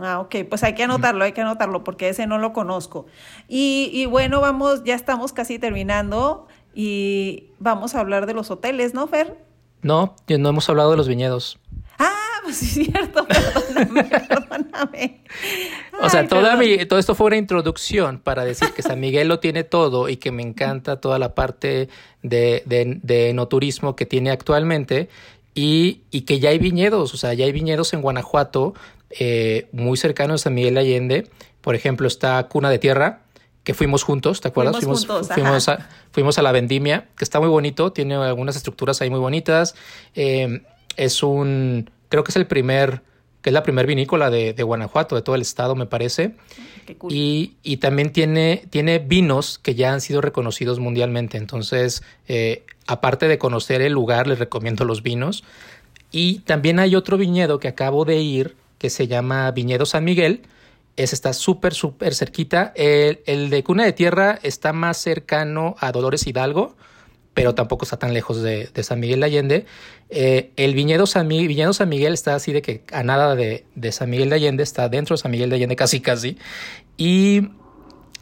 [0.00, 3.06] Ah, ok, pues hay que anotarlo, hay que anotarlo porque ese no lo conozco.
[3.46, 8.94] Y, y bueno, vamos, ya estamos casi terminando y vamos a hablar de los hoteles,
[8.94, 9.36] ¿no, Fer?
[9.82, 11.58] No, no hemos hablado de los viñedos.
[12.42, 15.20] Pues sí, es cierto, perdóname, perdóname.
[16.00, 19.38] o sea, toda mi, todo esto fue una introducción para decir que San Miguel lo
[19.38, 21.88] tiene todo y que me encanta toda la parte
[22.22, 25.08] de, de, de no turismo que tiene actualmente
[25.54, 28.74] y, y, que ya hay viñedos, o sea, ya hay viñedos en Guanajuato
[29.18, 31.28] eh, muy cercanos a San Miguel Allende.
[31.60, 33.20] Por ejemplo, está Cuna de Tierra,
[33.62, 34.76] que fuimos juntos, ¿te acuerdas?
[34.76, 39.00] Fuimos, juntos, fuimos, a, fuimos, a, la Vendimia, que está muy bonito, tiene algunas estructuras
[39.00, 39.74] ahí muy bonitas.
[40.14, 40.62] Eh,
[40.96, 43.00] es un, creo que es el primer,
[43.40, 46.34] que es la primer vinícola de, de Guanajuato, de todo el estado, me parece.
[47.08, 51.38] y, y, también tiene, tiene vinos que ya han sido reconocidos mundialmente.
[51.38, 55.42] Entonces, eh, aparte de conocer el lugar, les recomiendo los vinos.
[56.10, 60.42] Y también hay otro viñedo que acabo de ir, que se llama Viñedo San Miguel.
[60.96, 62.74] Es, está súper, súper cerquita.
[62.76, 66.76] El, el, de Cuna de Tierra está más cercano a Dolores Hidalgo,
[67.34, 69.66] pero tampoco está tan lejos de, San Miguel de Allende.
[70.10, 74.30] Eh, el Viñedo San, Viñedo Miguel está así de que a nada de, San Miguel
[74.30, 76.38] de Allende, está dentro de San Miguel de Allende casi casi.
[76.96, 77.48] Y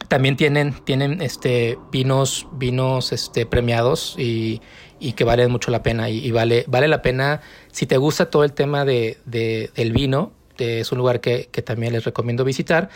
[0.07, 4.61] también tienen, tienen este, vinos, vinos este, premiados y,
[4.99, 6.09] y que valen mucho la pena.
[6.09, 10.31] Y, vale, vale la pena, si te gusta todo el tema de, de del vino,
[10.61, 12.89] es un lugar que, también les recomiendo visitar.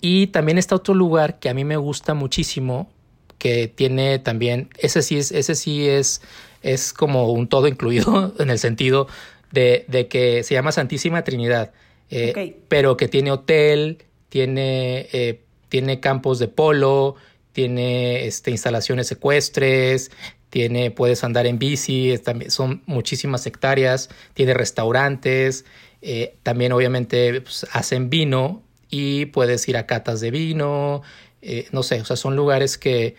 [0.00, 2.90] Y también está otro lugar que a mí me gusta muchísimo,
[3.38, 6.22] que tiene también, ese sí es, ese sí es,
[6.62, 9.08] es como un todo incluido en el sentido
[9.52, 11.72] de, que se llama Santísima Trinidad,
[12.10, 17.14] eh, pero que tiene hotel, tiene, eh, tiene campos de polo,
[17.52, 20.10] tiene este, instalaciones secuestres,
[20.50, 22.14] tiene, puedes andar en bici,
[22.48, 25.64] son muchísimas hectáreas, tiene restaurantes,
[26.00, 31.02] eh, también obviamente pues, hacen vino y puedes ir a catas de vino,
[31.44, 33.16] eh, no sé, o sea, son lugares que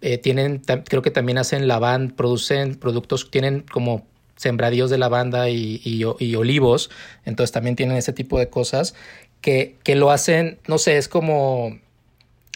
[0.00, 4.06] eh, tienen, creo que también hacen lavanda, producen productos, tienen como
[4.36, 6.90] sembradíos de lavanda y, y, olivos,
[7.24, 8.94] entonces también tienen ese tipo de cosas
[9.40, 11.78] que, que lo hacen, no sé, es como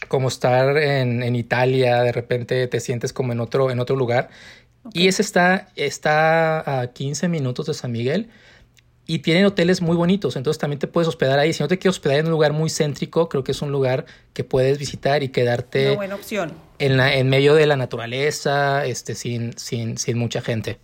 [0.06, 4.30] como estar en, en, Italia, de repente te sientes como en otro, en otro lugar.
[4.92, 8.28] Y ese está, está a 15 minutos de San Miguel
[9.10, 11.54] y tienen hoteles muy bonitos, entonces también te puedes hospedar ahí.
[11.54, 14.04] Si no te quieres hospedar en un lugar muy céntrico, creo que es un lugar
[14.34, 16.52] que puedes visitar y quedarte Una buena opción.
[16.78, 20.78] En, la, en medio de la naturaleza, este, sin, sin, sin mucha gente.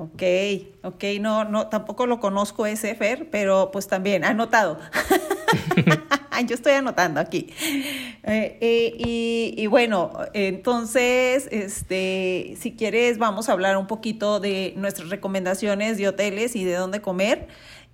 [0.00, 0.22] Ok,
[0.82, 4.78] ok, no, no, tampoco lo conozco ese Fer, pero pues también, anotado.
[6.46, 7.52] Yo estoy anotando aquí.
[8.22, 8.94] Eh, eh,
[9.58, 16.08] y, bueno, entonces, este, si quieres, vamos a hablar un poquito de nuestras recomendaciones de
[16.08, 17.48] hoteles y de dónde comer.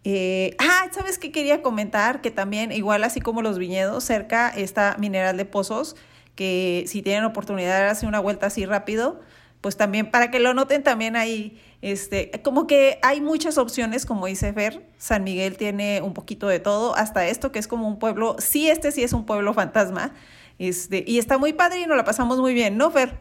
[0.05, 2.21] Eh, ah, ¿sabes qué quería comentar?
[2.21, 5.97] Que también, igual así como los viñedos, cerca está Mineral de Pozos,
[6.37, 9.19] que si tienen oportunidad de hacer una vuelta así rápido,
[9.61, 14.27] pues también para que lo noten también ahí, este, como que hay muchas opciones, como
[14.27, 17.99] dice Fer, San Miguel tiene un poquito de todo, hasta esto que es como un
[17.99, 20.15] pueblo, sí, este sí es un pueblo fantasma,
[20.59, 23.19] este, y está muy padre y nos la pasamos muy bien, ¿no, Fer?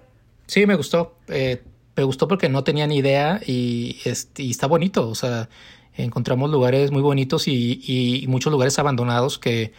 [0.47, 1.63] Sí, me gustó, eh,
[1.95, 5.49] me gustó porque no tenía ni idea y, este, y está bonito, o sea,
[5.97, 9.73] encontramos lugares muy bonitos y, y muchos lugares abandonados que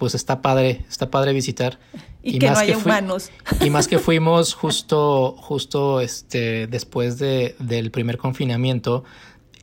[0.00, 1.78] pues está padre, está padre visitar.
[2.22, 3.30] Y, que no haya humanos.
[3.62, 9.04] Y más que fuimos justo, justo este, después de, del primer confinamiento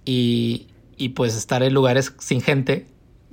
[0.05, 0.65] y,
[0.97, 2.87] y pues estar en lugares sin gente.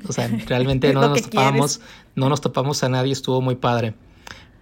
[0.07, 1.81] O sea, realmente no nos topamos,
[2.14, 3.95] no nos topamos a nadie, estuvo muy padre.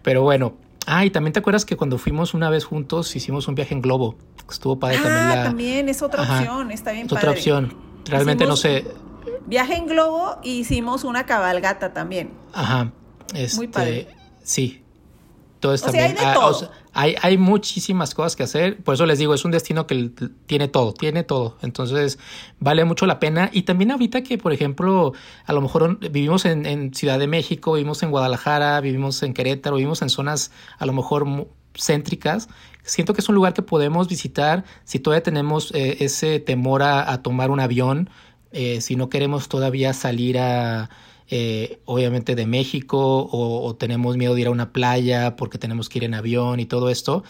[0.05, 0.55] Pero bueno,
[0.87, 3.83] ah, y también te acuerdas que cuando fuimos una vez juntos hicimos un viaje en
[3.83, 4.14] globo.
[4.48, 5.28] Estuvo padre ah, también.
[5.28, 5.42] La...
[5.42, 7.74] también es otra opción, está bien es otra opción.
[8.05, 8.85] Realmente no sé
[9.46, 12.33] Viaje en globo y hicimos una cabalgata también.
[12.52, 12.92] Ajá.
[13.35, 14.09] Este, Muy padre.
[14.42, 14.83] Sí.
[15.61, 16.16] Todo está bien.
[16.18, 16.70] Hay, de todo.
[16.92, 18.83] hay, hay, muchísimas cosas que hacer.
[18.83, 20.11] Por eso les digo, es un destino que
[20.46, 21.57] tiene todo, tiene todo.
[21.62, 22.18] Entonces,
[22.59, 23.49] vale mucho la pena.
[23.53, 25.12] Y también ahorita que, por ejemplo,
[25.47, 29.76] a lo mejor vivimos en, en Ciudad de México, vivimos en Guadalajara, vivimos en Querétaro,
[29.76, 31.47] vivimos en zonas a lo mejor
[31.78, 32.49] céntricas.
[32.82, 37.12] Siento que es un lugar que podemos visitar si todavía tenemos eh, ese temor a,
[37.12, 38.11] a tomar un avión
[38.53, 40.90] eh, si no queremos todavía salir a,
[41.34, 46.00] eh, obviamente de México o, tenemos miedo de ir a una playa porque tenemos que
[46.00, 47.24] ir en avión y todo esto,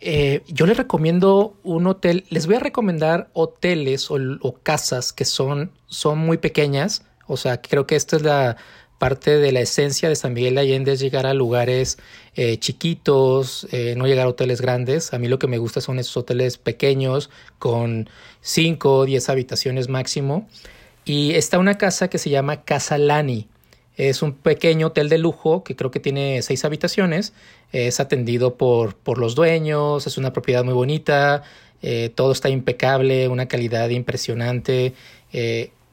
[0.00, 5.70] eh, yo les recomiendo un hotel, les voy a recomendar hoteles o, casas que son,
[5.86, 8.56] son muy pequeñas, o sea, creo que esta es la
[8.98, 11.98] parte de la esencia de San Miguel de Allende es llegar a lugares
[12.34, 15.12] eh, chiquitos, eh, no llegar a hoteles grandes.
[15.12, 18.08] A mí lo que me gusta son esos hoteles pequeños con
[18.40, 20.48] 5 o 10 habitaciones máximo.
[21.04, 23.48] Y está una casa que se llama Casa Lani.
[23.96, 27.32] Es un pequeño hotel de lujo que creo que tiene seis habitaciones.
[27.72, 31.42] Es atendido por, por los dueños, es una propiedad muy bonita,
[31.80, 34.94] eh, todo está impecable, una calidad impresionante.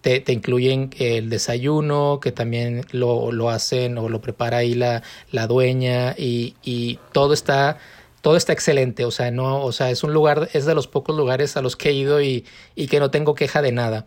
[0.04, 5.02] Te, incluyen el desayuno, que también lo, lo hacen o lo prepara ahí la,
[5.32, 7.78] la dueña y, y, todo está
[8.22, 11.16] todo está excelente, o sea, no, o sea, es un lugar, es de los pocos
[11.16, 14.06] lugares a los que he ido y, y que no tengo queja de nada.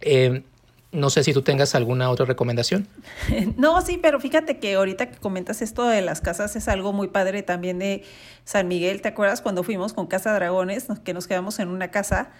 [0.00, 0.44] Eh,
[0.92, 2.88] no sé si tú tengas alguna otra recomendación.
[3.58, 7.08] No, sí, pero fíjate que ahorita que comentas esto de las casas es algo muy
[7.08, 8.02] padre también de
[8.44, 9.02] San Miguel.
[9.02, 12.30] ¿Te acuerdas cuando fuimos con Casa Dragones, que nos quedamos en una casa?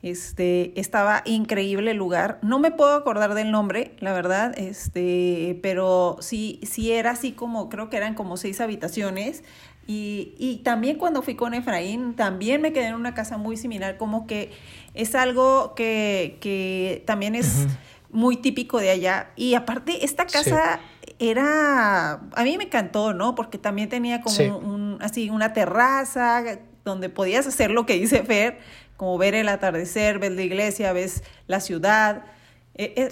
[0.00, 2.38] Este, estaba increíble el lugar.
[2.42, 7.68] No me puedo acordar del nombre, la verdad, este, pero sí, sí era así como,
[7.68, 9.42] creo que eran como seis habitaciones.
[9.86, 13.96] Y, y también cuando fui con Efraín, también me quedé en una casa muy similar,
[13.96, 14.52] como que
[14.94, 17.66] es algo que, que también es
[18.10, 19.30] muy típico de allá.
[19.34, 20.80] Y aparte, esta casa
[21.18, 23.34] era, a mí me encantó, ¿no?
[23.34, 26.42] Porque también tenía como un, así una terraza
[26.84, 28.58] donde podías hacer lo que dice Fer,
[28.98, 32.24] como ver el atardecer, ver la iglesia, ves la ciudad.
[32.74, 33.08] E, e,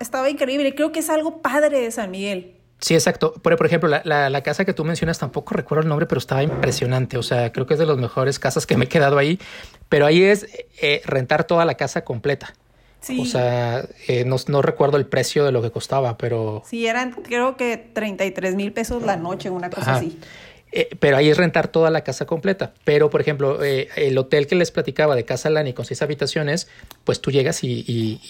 [0.00, 0.74] estaba increíble.
[0.74, 2.54] Creo que es algo padre de San Miguel.
[2.78, 3.34] Sí, exacto.
[3.34, 6.44] Por, por ejemplo, la, la, casa que tú mencionas, tampoco recuerdo el nombre, pero estaba
[6.44, 7.18] impresionante.
[7.18, 9.40] O sea, creo que es de las mejores casas que me he quedado ahí.
[9.88, 10.46] Pero ahí es
[10.80, 12.54] eh, rentar toda la casa completa.
[13.18, 16.62] O sea, eh, no, no, recuerdo el precio de lo que costaba, pero...
[16.66, 20.18] Sí, eran creo que 33 mil pesos la noche, una cosa así.
[20.72, 22.72] Eh, pero ahí es rentar toda la casa completa.
[22.84, 26.68] Pero, por ejemplo, eh, el hotel que les platicaba de Casa Lani con seis habitaciones,
[27.04, 27.84] pues tú llegas y,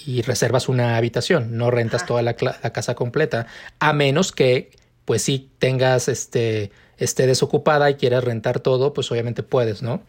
[0.07, 3.47] y, reservas una habitación, no rentas toda la, la, casa completa,
[3.78, 4.70] a menos que,
[5.05, 10.03] pues sí, tengas este esté desocupada y quieras rentar todo, pues obviamente puedes, ¿no?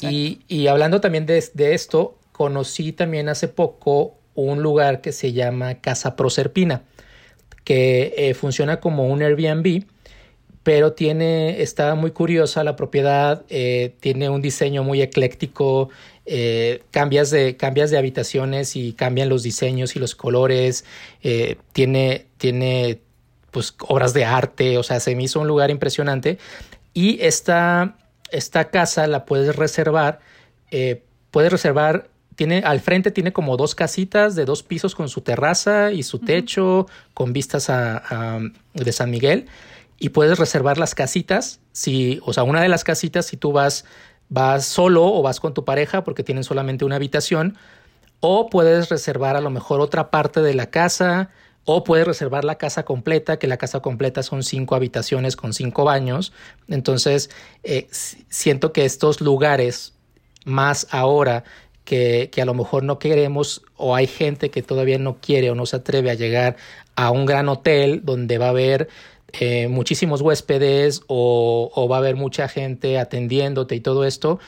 [0.00, 5.32] Y, y, hablando también de, de, esto, conocí también hace poco un lugar que se
[5.32, 6.82] llama Casa Proserpina,
[7.64, 9.84] que eh, funciona como un Airbnb,
[10.62, 15.90] pero tiene, está muy curiosa la propiedad, eh, tiene un diseño muy ecléctico,
[16.24, 20.84] eh, cambias, de, cambias de habitaciones y cambian los diseños y los colores,
[21.72, 23.00] tiene, tiene
[23.50, 26.38] pues obras de arte, o sea, se me hizo un lugar impresionante
[26.94, 27.96] y esta,
[28.30, 30.20] esta casa la puedes reservar,
[31.30, 35.92] puedes reservar tiene, al frente tiene como dos casitas de dos pisos con su terraza
[35.92, 38.40] y su techo, con vistas a,
[38.74, 39.46] de San Miguel.
[40.02, 43.84] Y puedes reservar las casitas, si, o sea, una de las casitas, si tú vas,
[44.28, 47.56] vas solo o vas con tu pareja porque tienen solamente una habitación,
[48.18, 51.30] o puedes reservar a lo mejor otra parte de la casa,
[51.64, 55.84] o puedes reservar la casa completa, que la casa completa son cinco habitaciones con cinco
[55.84, 56.32] baños.
[56.66, 57.30] Entonces,
[57.62, 57.86] eh,
[58.28, 59.94] siento que estos lugares,
[60.44, 61.44] más ahora
[61.84, 65.64] que, a lo mejor no queremos o hay gente que todavía no quiere o no
[65.64, 66.56] se atreve a llegar
[66.96, 68.88] a un gran hotel donde va a haber
[69.40, 74.38] eh, muchísimos huéspedes o, va a haber mucha gente atendiéndote y todo esto.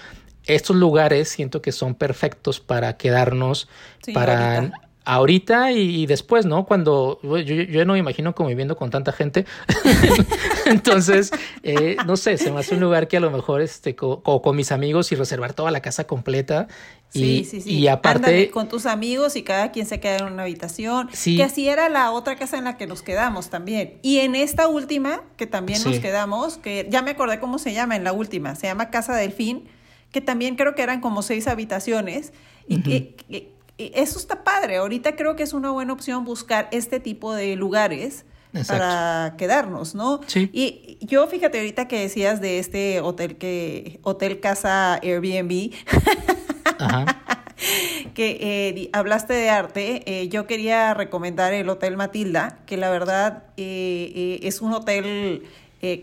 [0.47, 3.69] Estos lugares siento que son perfectos para quedarnos,
[4.13, 4.84] para ahorita
[5.73, 6.65] y, después, ¿no?
[6.65, 9.45] Cuando yo, yo, no me imagino conviviendo con tanta gente.
[10.67, 11.31] Entonces,
[11.63, 14.73] eh, no sé, se me hace un lugar que a lo mejor este, con mis
[14.73, 16.69] amigos y reservar toda la casa completa.
[17.13, 17.79] Y, sí, sí, sí.
[17.79, 18.51] Y aparte.
[18.51, 21.11] con tus amigos y cada quien se queda en una habitación.
[21.13, 21.37] Sí.
[21.37, 23.99] Que así era la otra casa en la que nos quedamos también.
[24.03, 27.95] Y en esta última, que también nos quedamos, que ya me acordé cómo se llama
[27.97, 29.69] en la última, se llama Casa Delfín,
[30.11, 32.33] que también creo que eran como seis habitaciones.
[32.67, 34.77] Y que eso está padre.
[34.77, 38.25] Ahorita creo que es una buena opción buscar este tipo de lugares
[38.69, 40.21] para quedarnos, ¿no?
[40.27, 40.49] Sí.
[40.53, 45.73] Y yo fíjate ahorita que decías de este hotel que hotel casa Airbnb.
[48.15, 53.45] que eh, hablaste de arte, eh, yo quería recomendar el Hotel Matilda, que la verdad
[53.57, 55.43] eh, es un hotel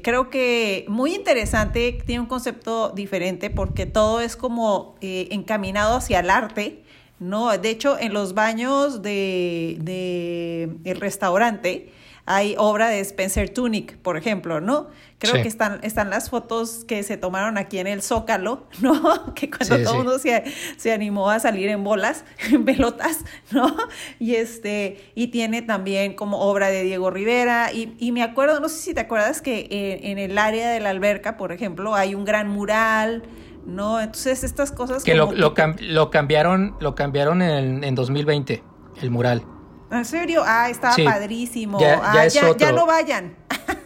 [0.04, 6.30] creo que muy interesante, tiene un concepto diferente porque todo es como encaminado hacia el
[6.30, 6.84] arte
[7.22, 11.94] no, de hecho, en los baños de, el restaurante
[12.26, 14.88] hay obra de Spencer Tunick, por ejemplo, ¿no?
[15.20, 19.36] Creo que están, están las fotos que se tomaron aquí en el Zócalo, ¿no?
[19.36, 20.46] Que cuando todo el mundo se,
[20.78, 23.20] se, animó a salir en bolas, en pelotas,
[23.52, 23.72] ¿no?
[24.20, 27.72] Y este, y tiene también como obra de Diego Rivera.
[27.72, 30.80] Y, y me acuerdo, no sé si te acuerdas que en, en, el área de
[30.80, 33.22] la alberca, por ejemplo, hay un gran mural.
[33.66, 34.00] ¿No?
[34.00, 35.04] Entonces, estas cosas.
[35.04, 35.54] Que, lo, lo,
[36.10, 38.64] cambiaron, lo cambiaron en, en 2020,
[39.02, 39.44] el mural.
[39.92, 40.42] ¿En serio?
[40.46, 41.80] Ah, estaba padrísimo.
[41.80, 43.36] Ya, ah, ya, no vayan.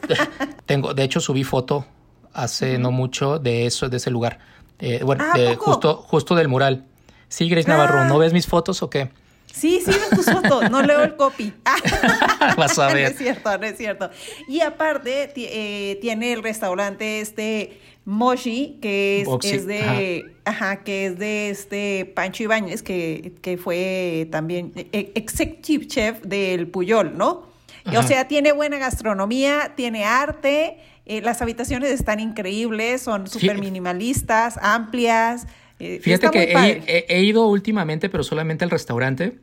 [0.66, 1.86] Tengo, de hecho, subí foto
[2.32, 4.40] hace no mucho de eso, de ese lugar.
[4.78, 6.86] Eh, bueno, de, justo, justo del mural.
[7.28, 8.06] Sí, Grace Navarro, ah.
[8.06, 9.10] ¿no ves mis fotos o qué?
[9.52, 11.54] Sí, sí ves tus fotos, no leo el copy.
[12.58, 13.04] Vas a ver.
[13.04, 14.10] no es cierto, no es cierto.
[14.48, 20.84] Y aparte, eh, tiene el restaurante este Moshi, que es, de, ajá.
[20.84, 27.18] que es de este Pancho Ibáñez, que, que fue también e, executive chef del Puyol,
[27.18, 27.48] ¿no?
[27.96, 34.58] O sea, tiene buena gastronomía, tiene arte, eh, las habitaciones están increíbles, son súper minimalistas,
[34.60, 35.48] amplias.
[35.80, 39.38] Eh, Fíjate que he, ido últimamente, pero solamente al restaurante,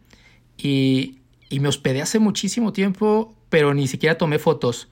[0.56, 4.88] y, y, me hospedé hace muchísimo tiempo, pero ni siquiera tomé fotos.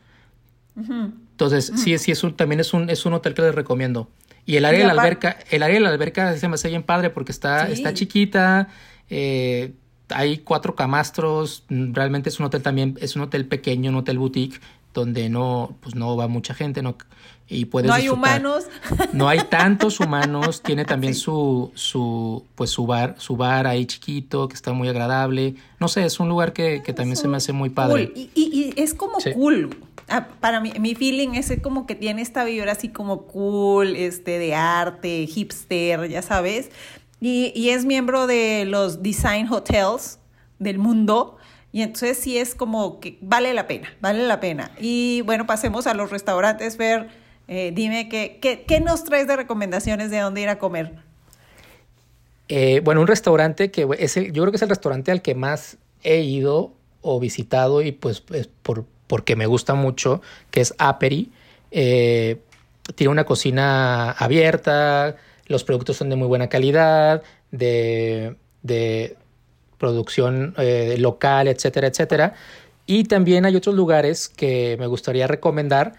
[1.40, 4.10] Entonces, sí, sí, es un, también es un, es un hotel que les recomiendo.
[4.44, 6.82] Y el área de la alberca, el área de la alberca se me hace bien
[6.82, 8.68] padre porque está, está chiquita,
[9.08, 9.72] eh,
[10.10, 14.60] hay cuatro camastros, realmente es un hotel también, es un hotel pequeño, un hotel boutique,
[14.92, 16.98] donde no, pues no va mucha gente, no,
[17.50, 18.66] y puedes No hay humanos.
[19.12, 24.48] No hay tantos humanos, tiene también su, su, pues su bar, su bar ahí chiquito,
[24.48, 25.56] que está muy agradable.
[25.80, 28.12] No sé, es un lugar que, que también se me hace muy padre.
[28.14, 29.76] Y, y, es como cool.
[30.08, 34.38] Ah, para mí, mi feeling es como que tiene esta vibra así como cool, este,
[34.38, 36.70] de arte, hipster, ya sabes.
[37.20, 40.18] Y, y es miembro de los Design Hotels
[40.58, 41.36] del mundo.
[41.72, 44.72] Y entonces sí es como que vale la pena, vale la pena.
[44.80, 47.08] Y bueno, pasemos a los restaurantes, Ver,
[47.50, 50.94] eh, dime qué, qué, nos traes de recomendaciones de dónde ir a comer.
[52.48, 55.76] Eh, bueno, un restaurante que es yo creo que es el restaurante al que más
[56.02, 56.72] he ido
[57.02, 58.22] o visitado y pues
[58.62, 60.22] por, porque me gusta mucho,
[60.52, 61.32] que es Aperi.
[61.72, 62.38] Eh,
[62.94, 68.36] tiene una cocina abierta, los productos son de muy buena calidad, de,
[69.78, 72.34] producción eh, local, etcétera, etcétera.
[72.86, 75.94] Y también hay otros lugares que me gustaría recomendar,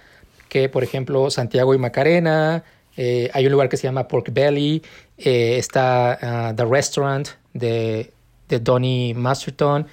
[0.52, 2.66] que por ejemplo Santiago y Macarena,
[2.97, 4.84] eh, hay un lugar que se llama Pork Belly,
[5.16, 8.12] está ah, The Restaurant de,
[8.49, 9.88] de Donny Masterton,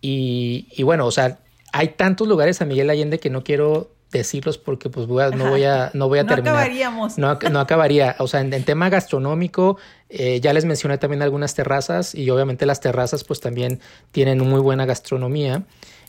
[0.00, 1.40] y, y, bueno, o sea,
[1.72, 5.90] hay tantos lugares a Miguel Allende que no quiero decirlos porque pues no voy a
[5.92, 6.44] no voy a terminar.
[6.44, 7.18] No acabaríamos.
[7.18, 8.14] No, acabaría.
[8.20, 9.76] O sea, en, tema gastronómico,
[10.08, 13.80] eh, ya les mencioné también algunas terrazas y obviamente las terrazas pues también
[14.12, 15.64] tienen muy buena gastronomía.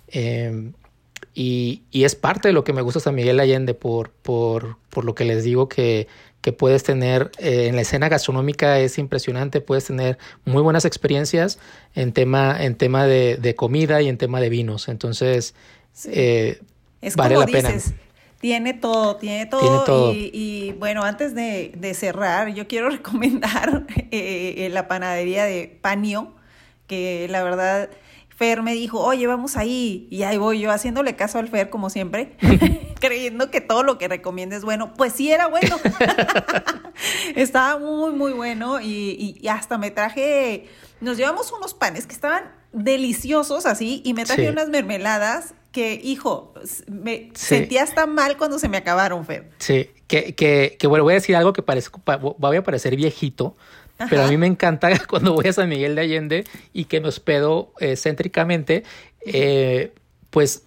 [0.09, 0.71] Eh,
[1.39, 5.05] y, y, es parte de lo que me gusta San Miguel Allende por, por, por
[5.05, 6.07] lo que les digo que
[6.47, 11.59] que puedes tener eh, en la escena gastronómica es impresionante, puedes tener muy buenas experiencias
[11.93, 14.87] en tema, en tema de, comida y en tema de vinos.
[14.87, 15.55] Entonces,
[16.05, 16.61] eh,
[17.17, 17.71] vale la pena.
[18.39, 20.13] Tiene todo, tiene todo.
[20.13, 26.33] Y, bueno, antes de, cerrar, yo quiero recomendar eh, la panadería de Panio,
[26.87, 27.89] que la verdad
[28.37, 30.07] Fer me dijo, oye, vamos ahí.
[30.11, 32.37] Y ahí voy yo haciéndole caso al Fer, como siempre,
[32.99, 34.93] creyendo que todo lo que recomienda es bueno.
[34.93, 35.79] Pues sí, era bueno.
[37.35, 38.79] Estaba muy, muy bueno.
[38.79, 40.67] Y, hasta me traje,
[41.01, 44.03] nos llevamos unos panes que estaban deliciosos así.
[44.05, 46.53] Y me traje unas mermeladas que, hijo,
[46.87, 49.49] me sentía hasta mal cuando se me acabaron, Fer.
[49.57, 51.89] Sí, que, que, que bueno, voy a decir algo que parece,
[52.37, 53.57] voy a parecer viejito,
[54.09, 56.43] pero a mí me encanta cuando voy a San Miguel de Allende
[56.73, 58.83] y que me hospedo eh, céntricamente,
[59.25, 59.93] eh,
[60.29, 60.65] pues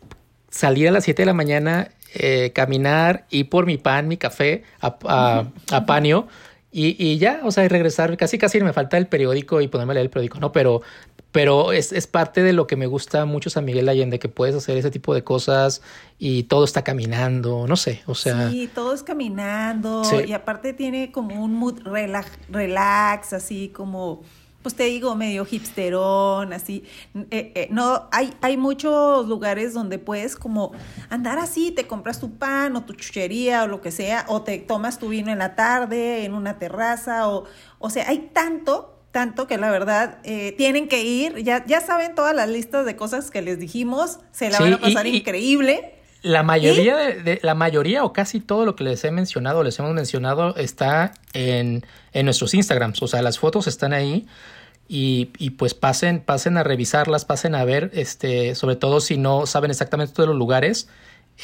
[0.50, 4.64] salir a las 7 de la mañana, eh, caminar, ir por mi pan, mi café
[4.80, 6.26] a, a, a Panio.
[6.72, 9.92] Y, y, ya, o sea, y regresar, casi casi me falta el periódico y ponerme
[9.92, 10.52] a leer el periódico, ¿no?
[10.52, 10.82] Pero
[11.32, 14.54] pero es, es, parte de lo que me gusta mucho San Miguel Allende, que puedes
[14.56, 15.80] hacer ese tipo de cosas
[16.18, 18.50] y todo está caminando, no sé, o sea...
[18.50, 24.22] Sí, todo es caminando y aparte tiene como un mood relax, relax así como,
[24.62, 26.84] pues te digo, medio hipsterón, así.
[27.30, 30.72] Eh, eh, no, hay, hay muchos lugares donde puedes como
[31.08, 34.58] andar así, te compras tu pan o tu chuchería o lo que sea, o te
[34.58, 37.44] tomas tu vino en la tarde en una terraza, o,
[37.78, 42.14] o sea, hay tanto tanto que la verdad eh, tienen que ir, ya, ya saben
[42.14, 45.99] todas las listas de cosas que les dijimos, se la van a pasar increíble.
[46.22, 49.94] La mayoría de, la mayoría o casi todo lo que les he mencionado, les hemos
[49.94, 53.02] mencionado, está en, en nuestros Instagrams.
[53.02, 54.26] O sea, las fotos están ahí.
[54.88, 59.46] y, y, pues pasen, pasen a revisarlas, pasen a ver, este, sobre todo si no
[59.46, 60.88] saben exactamente todos los lugares.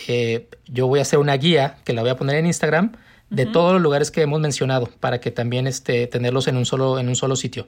[0.09, 2.93] Eh, yo voy a hacer una guía que la voy a poner en Instagram
[3.31, 6.99] de todos los lugares que hemos mencionado para que también este, tenerlos en un solo,
[6.99, 7.67] en un solo sitio.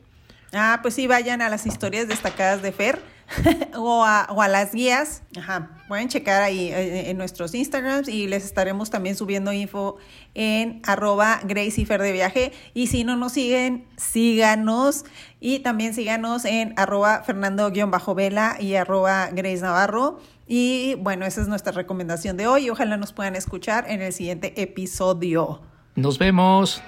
[0.53, 2.99] Ah, pues sí, vayan a las historias destacadas de Fer
[3.77, 5.23] o, a, las guías.
[5.37, 9.97] Ajá, pueden checar ahí eh, en, nuestros Instagrams y les estaremos también subiendo info
[10.35, 12.53] en arroba Grace y Fer de Viaje.
[12.75, 15.05] Y si no nos siguen, síganos.
[15.41, 20.21] Y también síganos en arroba Fernando-Vela y arroba Grace Navarro.
[20.47, 22.71] Y bueno, esa es nuestra recomendación de hoy.
[22.71, 25.61] Ojalá nos puedan escuchar en el siguiente episodio.
[25.95, 26.83] Nos vemos.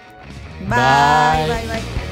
[0.61, 1.67] bye, bye.
[1.67, 2.10] bye.